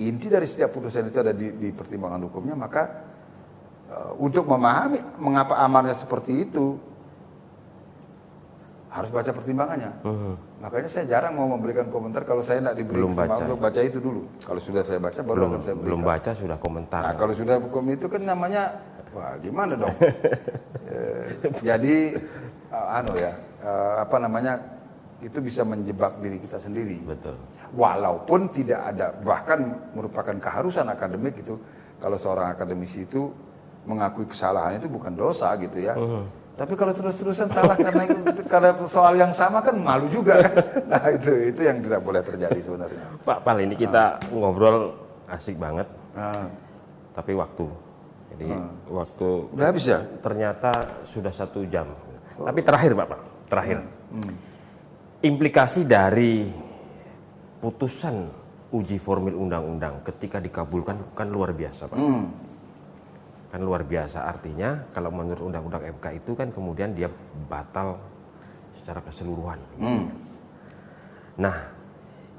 inti 0.00 0.26
dari 0.26 0.44
setiap 0.48 0.74
putusan 0.74 1.06
itu 1.06 1.18
ada 1.22 1.30
di, 1.30 1.54
di 1.54 1.68
pertimbangan 1.70 2.20
hukumnya 2.26 2.56
maka 2.58 2.82
untuk 4.16 4.44
memahami 4.48 4.98
mengapa 5.20 5.60
amarnya 5.60 5.96
seperti 5.96 6.48
itu 6.48 6.80
harus 8.92 9.08
baca 9.08 9.32
pertimbangannya. 9.32 9.90
Makanya 10.60 10.88
saya 10.92 11.04
jarang 11.08 11.32
mau 11.32 11.48
memberikan 11.48 11.88
komentar 11.88 12.28
kalau 12.28 12.44
saya 12.44 12.60
tidak 12.60 12.76
diberi 12.76 13.00
Belum 13.00 13.16
baca. 13.16 13.40
untuk 13.40 13.58
baca 13.58 13.80
itu 13.80 13.98
dulu. 14.04 14.28
Kalau 14.36 14.60
sudah 14.60 14.84
saya 14.84 15.00
baca 15.00 15.20
baru 15.24 15.36
belum 15.40 15.48
akan 15.48 15.60
saya 15.64 15.74
berikan. 15.74 15.88
belum 15.88 16.02
baca 16.04 16.30
sudah 16.36 16.56
komentar. 16.60 17.00
Nah 17.00 17.14
kalau 17.16 17.32
sudah 17.32 17.56
hukum 17.56 17.84
itu 17.88 18.06
kan 18.12 18.20
namanya 18.20 18.62
wah 19.16 19.34
gimana 19.40 19.74
dong? 19.76 19.96
Eh, 20.92 21.48
jadi 21.64 22.20
eh, 22.68 22.96
anu 23.00 23.16
ya 23.16 23.32
eh, 23.64 23.94
apa 24.04 24.20
namanya 24.20 24.60
itu 25.24 25.40
bisa 25.40 25.64
menjebak 25.64 26.20
diri 26.20 26.36
kita 26.36 26.60
sendiri. 26.60 27.00
Betul. 27.00 27.40
Walaupun 27.72 28.52
tidak 28.52 28.92
ada 28.92 29.16
bahkan 29.24 29.88
merupakan 29.96 30.36
keharusan 30.36 30.84
akademik 30.92 31.40
itu 31.40 31.56
kalau 31.96 32.20
seorang 32.20 32.52
akademisi 32.52 33.08
itu 33.08 33.32
mengakui 33.82 34.24
kesalahan 34.24 34.76
itu 34.76 34.86
bukan 34.86 35.12
dosa 35.12 35.52
gitu 35.56 35.78
ya. 35.78 35.94
Tapi 36.52 36.76
kalau 36.76 36.92
terus-terusan 36.92 37.48
salah 37.48 37.74
karena 37.74 38.04
itu- 38.04 38.44
karena 38.46 38.70
soal 38.84 39.16
yang 39.16 39.32
sama 39.32 39.58
kan 39.58 39.74
malu 39.74 40.06
juga 40.06 40.38
kan. 40.38 40.54
Nah 40.92 41.02
itu 41.10 41.32
itu 41.48 41.60
yang 41.62 41.80
tidak 41.80 42.00
boleh 42.00 42.20
terjadi 42.20 42.60
sebenarnya. 42.60 43.02
Pak 43.20 43.38
Pal 43.40 43.58
ini 43.58 43.72
kita 43.72 44.20
ngobrol 44.30 44.92
asik 45.26 45.56
banget, 45.56 45.88
Nah, 46.12 46.44
tapi 47.10 47.32
waktu. 47.32 47.64
Jadi 48.32 48.48
waktu 48.86 49.28
udah 49.50 49.66
habis 49.66 49.84
ya? 49.86 50.00
ternyata 50.20 50.70
sudah 51.02 51.32
satu 51.32 51.64
jam. 51.64 51.88
Tapi 52.36 52.60
terakhir 52.60 52.92
Pak 52.92 53.06
Pal, 53.06 53.20
terakhir. 53.48 53.78
Implikasi 55.22 55.82
dari 55.82 56.50
putusan 57.58 58.26
uji 58.70 58.98
formil 58.98 59.32
undang-undang 59.32 60.02
ketika 60.02 60.36
dikabulkan 60.36 61.12
kan 61.12 61.28
luar 61.28 61.52
biasa 61.52 61.86
Pak. 61.86 61.96
Hmm. 61.96 62.24
Kan 63.52 63.60
luar 63.60 63.84
biasa 63.84 64.24
artinya 64.24 64.88
kalau 64.96 65.12
menurut 65.12 65.44
undang-undang 65.44 65.84
MK 66.00 66.24
itu 66.24 66.32
kan 66.32 66.48
kemudian 66.48 66.96
dia 66.96 67.12
batal 67.52 68.00
secara 68.72 69.04
keseluruhan. 69.04 69.60
Hmm. 69.76 70.08
Nah, 71.36 71.56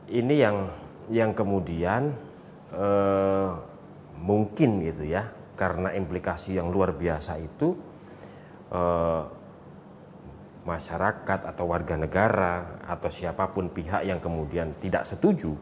ini 0.10 0.42
yang 0.42 0.74
yang 1.14 1.38
kemudian 1.38 2.18
eh, 2.74 3.52
mungkin 4.18 4.82
gitu 4.90 5.06
ya, 5.06 5.30
karena 5.54 5.94
implikasi 5.94 6.58
yang 6.58 6.74
luar 6.74 6.98
biasa 6.98 7.38
itu 7.38 7.78
eh, 8.74 9.24
masyarakat 10.66 11.40
atau 11.46 11.66
warga 11.70 11.94
negara 12.00 12.82
atau 12.88 13.12
siapa 13.12 13.52
pun 13.52 13.70
pihak 13.70 14.08
yang 14.08 14.18
kemudian 14.18 14.72
tidak 14.80 15.04
setuju 15.06 15.54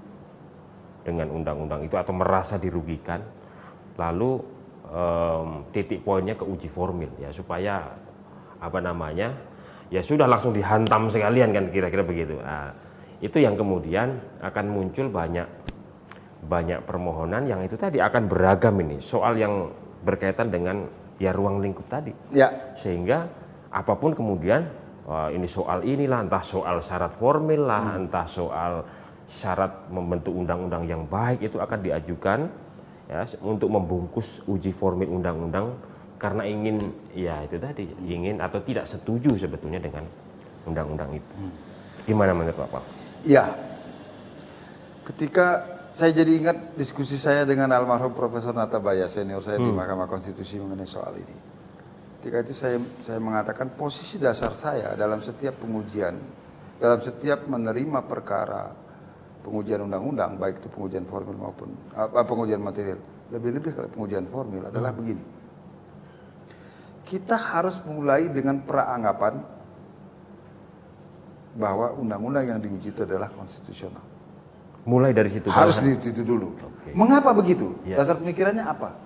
dengan 1.02 1.34
undang-undang 1.34 1.82
itu 1.82 1.98
atau 1.98 2.14
merasa 2.14 2.62
dirugikan, 2.62 3.20
lalu 3.98 4.61
em, 4.92 5.48
titik 5.72 6.04
poinnya 6.04 6.36
ke 6.36 6.44
uji 6.44 6.68
formil 6.68 7.10
ya 7.18 7.32
supaya 7.32 7.96
apa 8.62 8.80
namanya 8.84 9.34
ya 9.90 10.04
sudah 10.04 10.28
langsung 10.30 10.54
dihantam 10.54 11.10
sekalian 11.10 11.52
kan 11.52 11.66
kira-kira 11.72 12.04
begitu. 12.06 12.38
Nah, 12.40 12.72
itu 13.20 13.38
yang 13.40 13.56
kemudian 13.56 14.20
akan 14.40 14.66
muncul 14.70 15.08
banyak 15.10 15.48
banyak 16.42 16.82
permohonan 16.84 17.46
yang 17.46 17.62
itu 17.62 17.78
tadi 17.78 18.02
akan 18.02 18.26
beragam 18.26 18.74
ini 18.82 18.98
soal 18.98 19.38
yang 19.38 19.70
berkaitan 20.02 20.50
dengan 20.50 20.90
ya 21.22 21.30
ruang 21.30 21.62
lingkup 21.62 21.86
tadi 21.86 22.10
Ya. 22.34 22.50
sehingga 22.74 23.30
apa 23.70 23.94
pun 23.94 24.18
kemudian 24.18 24.66
wah, 25.06 25.30
ini 25.30 25.46
soal 25.46 25.86
inilah 25.86 26.26
entah 26.26 26.42
soal 26.42 26.82
syarat 26.82 27.14
formil 27.14 27.70
lah 27.70 27.94
entah 27.94 28.26
soal 28.26 28.82
syarat 29.30 29.86
membentuk 29.94 30.34
undang-undang 30.34 30.90
yang 30.90 31.06
baik 31.06 31.46
itu 31.46 31.62
akan 31.62 31.80
diajukan 31.86 32.50
ya 33.12 33.28
untuk 33.44 33.68
membungkus 33.68 34.40
uji 34.48 34.72
formil 34.72 35.12
undang-undang 35.12 35.76
karena 36.16 36.48
ingin 36.48 36.80
ya 37.12 37.44
itu 37.44 37.60
tadi 37.60 37.84
ingin 38.08 38.40
atau 38.40 38.64
tidak 38.64 38.88
setuju 38.88 39.36
sebetulnya 39.36 39.84
dengan 39.84 40.08
undang-undang 40.64 41.12
itu 41.12 41.36
gimana 42.08 42.32
menurut 42.32 42.56
Bapak? 42.56 42.84
Ya. 43.28 43.52
Ketika 45.02 45.66
saya 45.92 46.16
jadi 46.16 46.32
ingat 46.40 46.78
diskusi 46.80 47.20
saya 47.20 47.44
dengan 47.44 47.68
almarhum 47.76 48.16
Profesor 48.16 48.56
Natabaya 48.56 49.12
senior 49.12 49.44
saya 49.44 49.60
di 49.60 49.68
Mahkamah 49.68 50.08
Konstitusi 50.08 50.56
mengenai 50.62 50.88
soal 50.88 51.20
ini. 51.20 51.36
Ketika 52.22 52.38
itu 52.48 52.54
saya 52.54 52.78
saya 53.02 53.20
mengatakan 53.20 53.74
posisi 53.74 54.22
dasar 54.22 54.54
saya 54.54 54.94
dalam 54.94 55.20
setiap 55.26 55.58
pengujian, 55.58 56.16
dalam 56.78 57.02
setiap 57.02 57.50
menerima 57.50 58.06
perkara 58.06 58.72
pengujian 59.42 59.82
undang-undang, 59.82 60.38
baik 60.38 60.62
itu 60.62 60.70
pengujian 60.70 61.06
formil 61.06 61.36
maupun 61.36 61.70
apa 61.94 62.22
pengujian 62.24 62.62
material, 62.62 63.00
lebih-lebih 63.30 63.72
kalau 63.74 63.90
pengujian 63.90 64.26
formil 64.30 64.64
adalah 64.66 64.94
begini. 64.94 65.24
Kita 67.02 67.36
harus 67.36 67.82
mulai 67.84 68.32
dengan 68.32 68.64
peranggapan 68.64 69.44
bahwa 71.52 71.92
undang-undang 72.00 72.46
yang 72.48 72.60
diuji 72.64 72.96
itu 72.96 73.04
adalah 73.04 73.28
konstitusional. 73.28 74.04
Mulai 74.88 75.12
dari 75.14 75.30
situ 75.30 75.52
Harus 75.52 75.78
Pak. 75.78 76.02
di 76.02 76.10
itu 76.10 76.24
dulu. 76.26 76.56
Oke. 76.58 76.96
Mengapa 76.96 77.36
begitu? 77.36 77.78
Ya. 77.86 78.02
Dasar 78.02 78.18
pemikirannya 78.18 78.66
apa? 78.66 78.98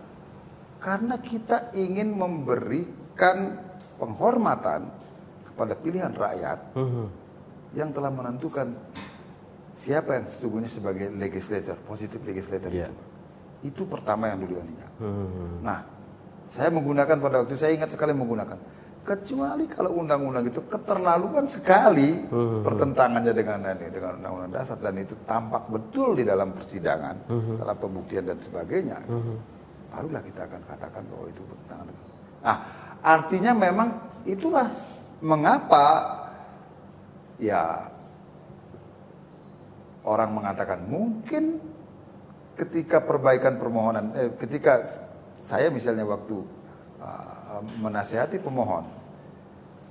Karena 0.80 1.18
kita 1.20 1.74
ingin 1.74 2.14
memberikan 2.16 3.58
penghormatan 3.98 4.88
kepada 5.50 5.74
pilihan 5.76 6.14
rakyat 6.14 6.60
Mhm. 6.78 7.06
yang 7.76 7.90
telah 7.92 8.12
menentukan 8.14 8.72
siapa 9.76 10.16
yang 10.16 10.26
sesungguhnya 10.32 10.72
sebagai 10.72 11.12
legislator, 11.12 11.76
positif 11.84 12.24
legislator 12.24 12.72
Ya. 12.72 12.88
itu. 12.88 12.96
Itu 13.76 13.84
pertama 13.84 14.32
yang 14.32 14.40
dulu 14.40 14.56
ininya. 14.64 14.88
Mhm. 15.04 15.60
Nah, 15.60 15.80
saya 16.48 16.72
menggunakan 16.72 17.18
pada 17.20 17.44
waktu 17.44 17.60
saya 17.60 17.76
ingat 17.76 17.92
sekali 17.92 18.16
menggunakan 18.16 18.56
kecuali 19.06 19.70
kalau 19.70 20.02
undang-undang 20.02 20.50
itu 20.50 20.66
keterlaluan 20.66 21.46
sekali 21.46 22.26
pertentangannya 22.66 23.38
dengan 23.38 23.62
ini 23.78 23.94
dengan 23.94 24.18
undang-undang 24.18 24.50
dasar 24.58 24.82
dan 24.82 24.98
itu 24.98 25.14
tampak 25.30 25.70
betul 25.70 26.18
di 26.18 26.26
dalam 26.26 26.50
persidangan 26.58 27.30
dalam 27.54 27.78
pembuktian 27.78 28.26
dan 28.26 28.42
sebagainya 28.42 28.98
itu, 29.06 29.38
barulah 29.94 30.26
kita 30.26 30.50
akan 30.50 30.62
katakan 30.66 31.04
bahwa 31.06 31.26
itu 31.30 31.42
bertentangan 31.46 31.86
dengan 31.86 32.06
nah 32.42 32.58
artinya 33.06 33.52
memang 33.54 33.90
itulah 34.26 34.68
mengapa 35.22 35.86
ya 37.38 37.86
orang 40.06 40.30
mengatakan 40.34 40.86
mungkin 40.86 41.60
ketika 42.56 43.04
perbaikan 43.04 43.60
permohonan, 43.60 44.16
eh, 44.16 44.32
ketika 44.40 44.86
saya 45.44 45.68
misalnya 45.70 46.08
waktu 46.08 46.40
uh, 47.04 47.62
menasehati 47.84 48.40
pemohon, 48.40 48.86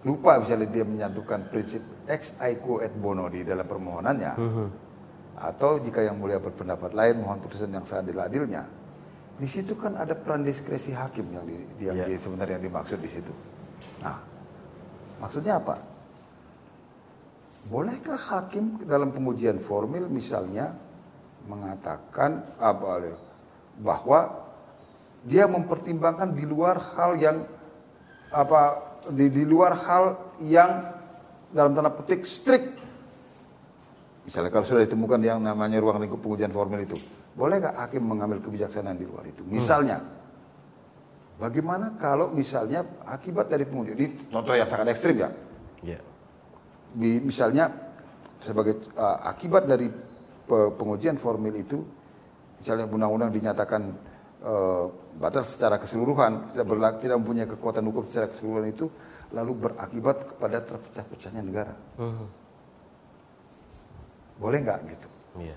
lupa 0.03 0.41
misalnya 0.41 0.67
dia 0.67 0.83
menyatukan 0.83 1.47
prinsip 1.53 1.83
ex 2.09 2.33
aequo 2.41 2.81
et 2.81 2.91
bono 2.91 3.29
di 3.29 3.45
dalam 3.45 3.63
permohonannya, 3.69 4.33
atau 5.39 5.79
jika 5.79 6.03
yang 6.03 6.17
mulia 6.19 6.39
berpendapat 6.41 6.95
lain 6.95 7.21
mohon 7.21 7.39
putusan 7.39 7.71
yang 7.71 7.85
seadil-adilnya, 7.85 8.65
di 9.39 9.47
situ 9.47 9.75
kan 9.79 9.95
ada 9.95 10.15
peran 10.19 10.43
diskresi 10.43 10.91
hakim 10.95 11.27
yang, 11.31 11.45
di, 11.47 11.57
yang 11.85 11.97
Ya. 12.01 12.07
di- 12.07 12.19
sebenarnya 12.19 12.59
dimaksud 12.59 12.99
di 12.99 13.11
situ. 13.11 13.33
Nah, 14.03 14.19
maksudnya 15.21 15.59
apa? 15.59 15.79
Bolehkah 17.65 18.21
hakim 18.21 18.85
dalam 18.85 19.09
pengujian 19.09 19.57
formil 19.57 20.05
misalnya 20.13 20.77
mengatakan 21.49 22.45
apa 22.61 23.17
bahwa 23.81 24.45
dia 25.25 25.49
mempertimbangkan 25.49 26.37
di 26.37 26.45
luar 26.45 26.77
hal 26.77 27.17
yang 27.17 27.49
apa 28.29 28.61
di, 29.09 29.33
di 29.33 29.45
luar 29.49 29.73
hal 29.81 30.05
yang 30.45 30.93
dalam 31.49 31.73
tanda 31.73 31.89
petik 31.89 32.29
strict? 32.29 32.85
Misalnya 34.29 34.53
kalau 34.53 34.65
sudah 34.65 34.85
ditemukan 34.85 35.21
yang 35.21 35.41
namanya 35.41 35.81
ruang 35.81 36.01
lingkup 36.01 36.21
pengujian 36.21 36.53
formil 36.53 36.81
itu 36.85 36.97
boleh 37.35 37.65
nggak 37.65 37.77
hakim 37.81 38.03
mengambil 38.05 38.39
kebijaksanaan 38.45 38.97
di 38.97 39.07
luar 39.09 39.25
itu? 39.27 39.43
Misalnya. 39.45 40.01
Bagaimana 41.35 41.99
kalau 41.99 42.31
misalnya 42.31 42.87
akibat 43.11 43.51
dari 43.51 43.67
pengujian 43.67 43.99
ini 43.99 44.31
contoh 44.31 44.55
yang 44.55 44.71
sangat 44.71 44.95
ekstrim 44.95 45.19
ya? 45.19 45.35
Ya. 45.83 45.99
Misalnya 46.99 47.71
sebagai 48.39 48.81
uh, 48.95 49.19
akibat 49.27 49.67
dari 49.67 49.89
pe- 50.45 50.71
pengujian 50.77 51.17
formil 51.17 51.55
itu 51.57 51.81
misalnya 52.61 52.87
undang-undang 52.87 53.33
dinyatakan 53.33 53.83
uh, 54.45 54.87
batal 55.19 55.43
secara 55.43 55.81
keseluruhan 55.81 56.53
tidak 56.53 56.67
berlaku 56.69 56.97
tidak 57.03 57.17
mempunyai 57.23 57.49
kekuatan 57.49 57.85
hukum 57.89 58.05
secara 58.07 58.29
keseluruhan 58.31 58.69
itu 58.71 58.87
lalu 59.35 59.53
berakibat 59.67 60.17
kepada 60.35 60.63
terpecah-pecahnya 60.63 61.43
negara. 61.43 61.75
Mhm. 61.99 62.27
boleh 64.35 64.59
nggak 64.67 64.81
gitu? 64.91 65.09
Iya. 65.39 65.57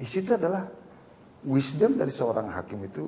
di 0.00 0.06
situ 0.08 0.32
adalah 0.32 0.64
wisdom 1.44 1.96
dari 2.00 2.08
seorang 2.08 2.48
hakim 2.56 2.80
itu 2.88 3.04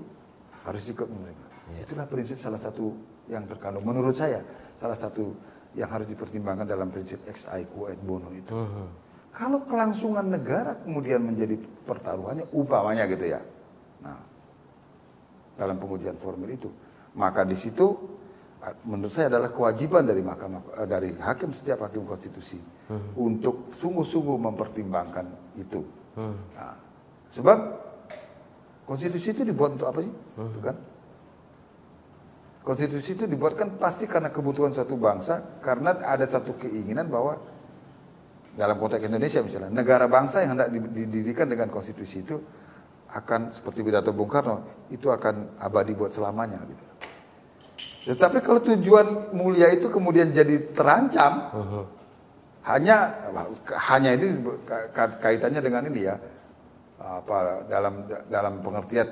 harus 0.64 0.84
ikut 0.92 1.08
menerima. 1.08 1.46
Itulah 1.86 2.04
prinsip 2.04 2.36
salah 2.42 2.58
satu 2.58 2.92
yang 3.30 3.46
terkandung. 3.46 3.86
Menurut 3.86 4.12
saya 4.12 4.42
salah 4.76 4.98
satu 4.98 5.32
yang 5.78 5.88
harus 5.90 6.06
dipertimbangkan 6.10 6.66
dalam 6.66 6.90
prinsip 6.90 7.22
ex 7.30 7.46
aequo 7.46 7.86
et 7.86 8.00
bono 8.00 8.30
itu 8.34 8.50
Mhm. 8.54 9.10
Kalau 9.30 9.62
kelangsungan 9.62 10.26
negara 10.26 10.74
kemudian 10.82 11.22
menjadi 11.22 11.54
pertaruhannya, 11.86 12.50
umpamanya 12.50 13.06
gitu 13.06 13.30
ya. 13.30 13.38
Nah, 14.02 14.18
dalam 15.54 15.78
pengujian 15.78 16.18
formil 16.18 16.50
itu, 16.50 16.66
maka 17.14 17.46
di 17.46 17.54
situ 17.54 17.94
menurut 18.84 19.08
saya 19.08 19.32
adalah 19.32 19.48
kewajiban 19.48 20.04
dari 20.04 20.20
mahkamah 20.20 20.82
eh, 20.82 20.88
dari 20.90 21.14
hakim 21.16 21.54
setiap 21.54 21.86
hakim 21.88 22.04
konstitusi 22.04 22.60
hmm. 22.60 23.16
untuk 23.16 23.72
sungguh-sungguh 23.72 24.36
mempertimbangkan 24.36 25.26
itu. 25.56 25.80
Hmm. 26.18 26.36
Nah, 26.52 26.76
sebab 27.30 27.58
konstitusi 28.84 29.30
itu 29.30 29.46
dibuat 29.46 29.78
untuk 29.78 29.88
apa 29.88 30.02
sih? 30.02 30.12
Hmm. 30.12 30.50
Itu 30.50 30.60
kan? 30.60 30.76
Konstitusi 32.60 33.16
itu 33.16 33.24
dibuatkan 33.24 33.80
pasti 33.80 34.04
karena 34.04 34.28
kebutuhan 34.28 34.68
suatu 34.76 34.92
bangsa, 35.00 35.60
karena 35.64 35.96
ada 36.04 36.28
satu 36.28 36.60
keinginan 36.60 37.08
bahwa 37.08 37.40
dalam 38.52 38.76
konteks 38.76 39.00
Indonesia 39.08 39.40
misalnya, 39.40 39.72
negara 39.72 40.04
bangsa 40.04 40.44
yang 40.44 40.60
hendak 40.60 40.68
didirikan 40.92 41.48
dengan 41.48 41.72
konstitusi 41.72 42.20
itu 42.20 42.36
akan 43.16 43.48
seperti 43.48 43.80
pidato 43.80 44.12
Bung 44.12 44.28
Karno, 44.28 44.86
itu 44.92 45.08
akan 45.08 45.56
abadi 45.56 45.96
buat 45.96 46.12
selamanya 46.12 46.60
gitu. 46.68 46.84
Tetapi 48.12 48.44
kalau 48.44 48.60
tujuan 48.60 49.32
mulia 49.32 49.72
itu 49.72 49.88
kemudian 49.88 50.28
jadi 50.28 50.76
terancam, 50.76 51.32
uh 51.48 51.56
-huh. 51.64 51.84
hanya 52.68 53.24
hanya 53.88 54.20
ini 54.20 54.36
kaitannya 55.16 55.64
dengan 55.64 55.88
ini 55.88 56.00
ya, 56.04 56.20
apa 57.00 57.64
dalam 57.64 58.04
dalam 58.28 58.60
pengertian 58.60 59.08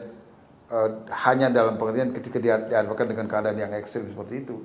uh, 0.72 0.90
hanya 1.26 1.48
dalam 1.52 1.76
pengertian 1.80 2.12
ketika 2.12 2.38
dia 2.38 2.56
dihadapkan 2.60 3.08
dengan 3.08 3.26
keadaan 3.26 3.58
yang 3.58 3.72
ekstrim 3.74 4.08
seperti 4.08 4.46
itu. 4.46 4.56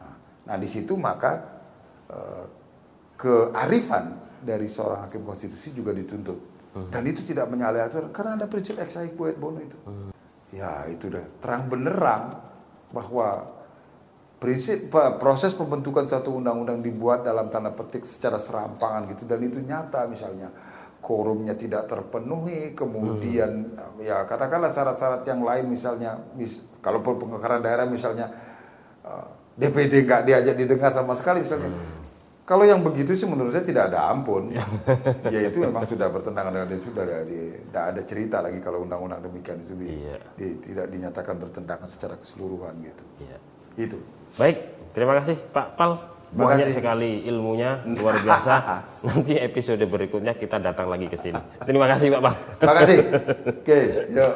Nah, 0.00 0.14
nah 0.46 0.56
di 0.56 0.68
situ 0.70 0.94
maka 0.94 1.62
uh, 2.10 2.44
kearifan 3.18 4.16
dari 4.40 4.66
seorang 4.66 5.06
hakim 5.10 5.22
konstitusi 5.22 5.74
juga 5.76 5.92
dituntut. 5.92 6.38
Hmm. 6.70 6.86
Dan 6.88 7.02
itu 7.10 7.26
tidak 7.26 7.50
menyalahi 7.50 7.82
aturan 7.82 8.10
karena 8.14 8.38
ada 8.38 8.46
prinsip 8.46 8.78
ex 8.78 8.94
haec 8.94 9.14
bono 9.14 9.58
itu. 9.58 9.78
Hmm. 9.84 10.10
Ya 10.50 10.86
itu 10.90 11.10
dah 11.10 11.26
terang 11.42 11.66
benderang 11.70 12.34
bahwa 12.90 13.60
prinsip 14.40 14.88
proses 15.20 15.52
pembentukan 15.52 16.08
satu 16.08 16.32
undang-undang 16.40 16.80
dibuat 16.80 17.22
dalam 17.22 17.52
tanda 17.52 17.70
petik 17.70 18.08
secara 18.08 18.40
serampangan 18.40 19.12
gitu 19.12 19.28
dan 19.28 19.38
itu 19.44 19.60
nyata 19.60 20.08
misalnya 20.08 20.48
korumnya 21.00 21.56
tidak 21.56 21.88
terpenuhi, 21.88 22.76
kemudian 22.76 23.72
hmm. 23.72 24.04
ya 24.04 24.28
katakanlah 24.28 24.70
syarat-syarat 24.70 25.24
yang 25.26 25.40
lain 25.42 25.66
misalnya, 25.66 26.20
mis, 26.36 26.62
kalau 26.84 27.00
pengekaran 27.00 27.64
daerah 27.64 27.88
misalnya 27.88 28.28
uh, 29.02 29.24
eh, 29.24 29.26
DPD 29.66 30.06
nggak 30.06 30.22
diajak 30.28 30.54
didengar 30.54 30.92
sama 30.92 31.16
sekali 31.16 31.42
misalnya. 31.42 31.72
Hmm. 31.72 31.98
Kalau 32.44 32.66
yang 32.66 32.82
begitu 32.82 33.14
sih 33.14 33.30
menurut 33.30 33.54
saya 33.54 33.62
tidak 33.62 33.94
ada 33.94 34.10
ampun. 34.10 34.50
ya 35.34 35.40
itu 35.46 35.62
memang 35.62 35.86
sudah 35.86 36.10
bertentangan 36.10 36.50
dengan 36.50 36.82
sudah 36.82 37.02
ada, 37.06 37.22
tidak 37.22 37.84
ada 37.94 38.00
cerita 38.02 38.36
lagi 38.42 38.58
kalau 38.58 38.82
undang-undang 38.82 39.22
demikian 39.22 39.62
itu 39.62 39.78
di, 39.78 39.86
iya. 39.86 40.18
di, 40.34 40.58
tidak 40.58 40.90
dinyatakan 40.90 41.38
bertentangan 41.38 41.86
secara 41.86 42.18
keseluruhan 42.18 42.74
gitu. 42.82 43.04
Iya. 43.22 43.38
Itu. 43.78 43.98
Baik, 44.34 44.66
terima 44.90 45.14
kasih 45.22 45.38
Pak 45.54 45.78
Pal. 45.78 46.19
Banyak 46.30 46.70
sekali 46.70 47.26
ilmunya, 47.26 47.82
luar 47.98 48.22
biasa. 48.22 48.54
Nanti 49.06 49.34
episode 49.34 49.82
berikutnya 49.82 50.38
kita 50.38 50.62
datang 50.62 50.86
lagi 50.86 51.10
ke 51.10 51.18
sini. 51.18 51.38
Terima 51.66 51.90
kasih 51.90 52.06
Pak 52.14 52.20
Bang. 52.22 52.36
Terima 52.62 52.74
kasih. 52.78 52.96
Oke, 53.60 53.78
yuk. 54.14 54.34